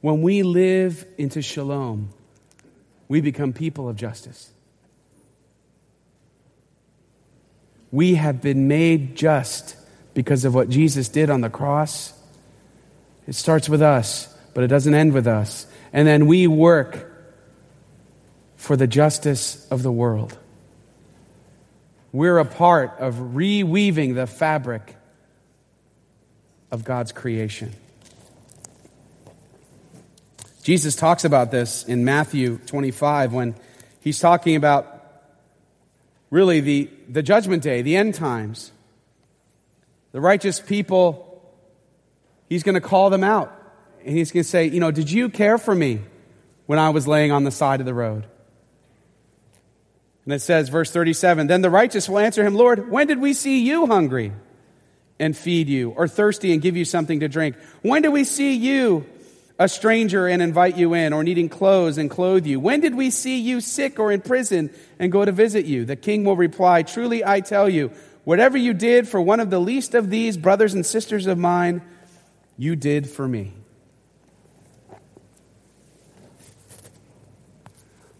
When 0.00 0.22
we 0.22 0.42
live 0.42 1.06
into 1.16 1.42
shalom, 1.42 2.10
we 3.08 3.20
become 3.20 3.52
people 3.52 3.88
of 3.88 3.96
justice. 3.96 4.52
We 7.90 8.14
have 8.14 8.42
been 8.42 8.68
made 8.68 9.16
just 9.16 9.76
because 10.14 10.44
of 10.44 10.54
what 10.54 10.68
Jesus 10.68 11.08
did 11.08 11.30
on 11.30 11.40
the 11.40 11.48
cross. 11.48 12.12
It 13.26 13.34
starts 13.34 13.68
with 13.68 13.82
us, 13.82 14.34
but 14.52 14.62
it 14.62 14.66
doesn't 14.66 14.94
end 14.94 15.12
with 15.12 15.26
us. 15.26 15.66
And 15.92 16.06
then 16.06 16.26
we 16.26 16.46
work 16.46 17.10
for 18.56 18.76
the 18.76 18.86
justice 18.86 19.66
of 19.70 19.82
the 19.82 19.92
world. 19.92 20.36
We're 22.18 22.38
a 22.38 22.44
part 22.44 22.98
of 22.98 23.14
reweaving 23.14 24.16
the 24.16 24.26
fabric 24.26 24.96
of 26.72 26.82
God's 26.82 27.12
creation. 27.12 27.72
Jesus 30.64 30.96
talks 30.96 31.24
about 31.24 31.52
this 31.52 31.84
in 31.84 32.04
Matthew 32.04 32.58
25 32.66 33.32
when 33.32 33.54
he's 34.00 34.18
talking 34.18 34.56
about 34.56 35.00
really 36.28 36.58
the, 36.58 36.90
the 37.08 37.22
judgment 37.22 37.62
day, 37.62 37.82
the 37.82 37.94
end 37.94 38.16
times. 38.16 38.72
The 40.10 40.20
righteous 40.20 40.58
people, 40.58 41.40
he's 42.48 42.64
going 42.64 42.74
to 42.74 42.80
call 42.80 43.10
them 43.10 43.22
out. 43.22 43.52
And 44.04 44.16
he's 44.16 44.32
going 44.32 44.42
to 44.42 44.48
say, 44.50 44.66
You 44.66 44.80
know, 44.80 44.90
did 44.90 45.08
you 45.08 45.28
care 45.28 45.56
for 45.56 45.72
me 45.72 46.00
when 46.66 46.80
I 46.80 46.90
was 46.90 47.06
laying 47.06 47.30
on 47.30 47.44
the 47.44 47.52
side 47.52 47.78
of 47.78 47.86
the 47.86 47.94
road? 47.94 48.26
And 50.28 50.34
it 50.34 50.40
says, 50.40 50.68
verse 50.68 50.90
37 50.90 51.46
Then 51.46 51.62
the 51.62 51.70
righteous 51.70 52.06
will 52.06 52.18
answer 52.18 52.44
him, 52.44 52.54
Lord, 52.54 52.90
when 52.90 53.06
did 53.06 53.18
we 53.18 53.32
see 53.32 53.60
you 53.60 53.86
hungry 53.86 54.30
and 55.18 55.34
feed 55.34 55.70
you, 55.70 55.92
or 55.92 56.06
thirsty 56.06 56.52
and 56.52 56.60
give 56.60 56.76
you 56.76 56.84
something 56.84 57.20
to 57.20 57.28
drink? 57.28 57.56
When 57.80 58.02
did 58.02 58.10
we 58.10 58.24
see 58.24 58.54
you 58.54 59.06
a 59.58 59.70
stranger 59.70 60.28
and 60.28 60.42
invite 60.42 60.76
you 60.76 60.92
in, 60.92 61.14
or 61.14 61.24
needing 61.24 61.48
clothes 61.48 61.96
and 61.96 62.10
clothe 62.10 62.44
you? 62.44 62.60
When 62.60 62.80
did 62.80 62.94
we 62.94 63.08
see 63.08 63.40
you 63.40 63.62
sick 63.62 63.98
or 63.98 64.12
in 64.12 64.20
prison 64.20 64.68
and 64.98 65.10
go 65.10 65.24
to 65.24 65.32
visit 65.32 65.64
you? 65.64 65.86
The 65.86 65.96
king 65.96 66.24
will 66.24 66.36
reply, 66.36 66.82
Truly 66.82 67.24
I 67.24 67.40
tell 67.40 67.66
you, 67.66 67.90
whatever 68.24 68.58
you 68.58 68.74
did 68.74 69.08
for 69.08 69.22
one 69.22 69.40
of 69.40 69.48
the 69.48 69.58
least 69.58 69.94
of 69.94 70.10
these 70.10 70.36
brothers 70.36 70.74
and 70.74 70.84
sisters 70.84 71.26
of 71.26 71.38
mine, 71.38 71.80
you 72.58 72.76
did 72.76 73.08
for 73.08 73.26
me. 73.26 73.54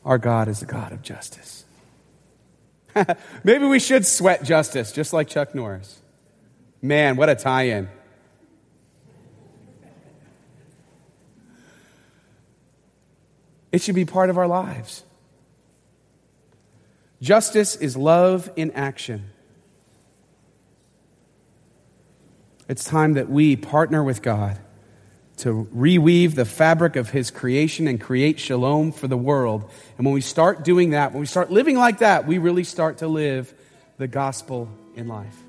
Our 0.06 0.16
God 0.16 0.48
is 0.48 0.62
a 0.62 0.66
God 0.66 0.92
of 0.92 1.02
justice. 1.02 1.57
Maybe 3.44 3.66
we 3.66 3.78
should 3.78 4.06
sweat 4.06 4.42
justice, 4.42 4.92
just 4.92 5.12
like 5.12 5.28
Chuck 5.28 5.54
Norris. 5.54 6.00
Man, 6.80 7.16
what 7.16 7.28
a 7.28 7.34
tie 7.34 7.64
in. 7.64 7.88
It 13.70 13.82
should 13.82 13.94
be 13.94 14.04
part 14.04 14.30
of 14.30 14.38
our 14.38 14.46
lives. 14.46 15.04
Justice 17.20 17.76
is 17.76 17.96
love 17.96 18.50
in 18.56 18.70
action. 18.70 19.30
It's 22.68 22.84
time 22.84 23.14
that 23.14 23.28
we 23.28 23.56
partner 23.56 24.04
with 24.04 24.22
God 24.22 24.58
to 25.38 25.68
reweave 25.74 26.34
the 26.34 26.44
fabric 26.44 26.96
of 26.96 27.10
His 27.10 27.30
creation 27.30 27.86
and 27.86 28.00
create 28.00 28.38
shalom 28.38 28.92
for 28.92 29.08
the 29.08 29.16
world. 29.16 29.70
And 29.96 30.06
when 30.06 30.14
we 30.14 30.20
start 30.20 30.64
doing 30.64 30.90
that, 30.90 31.12
when 31.12 31.20
we 31.20 31.26
start 31.26 31.50
living 31.50 31.76
like 31.76 31.98
that, 31.98 32.26
we 32.26 32.38
really 32.38 32.64
start 32.64 32.98
to 32.98 33.08
live 33.08 33.52
the 33.98 34.08
gospel 34.08 34.68
in 34.94 35.08
life. 35.08 35.47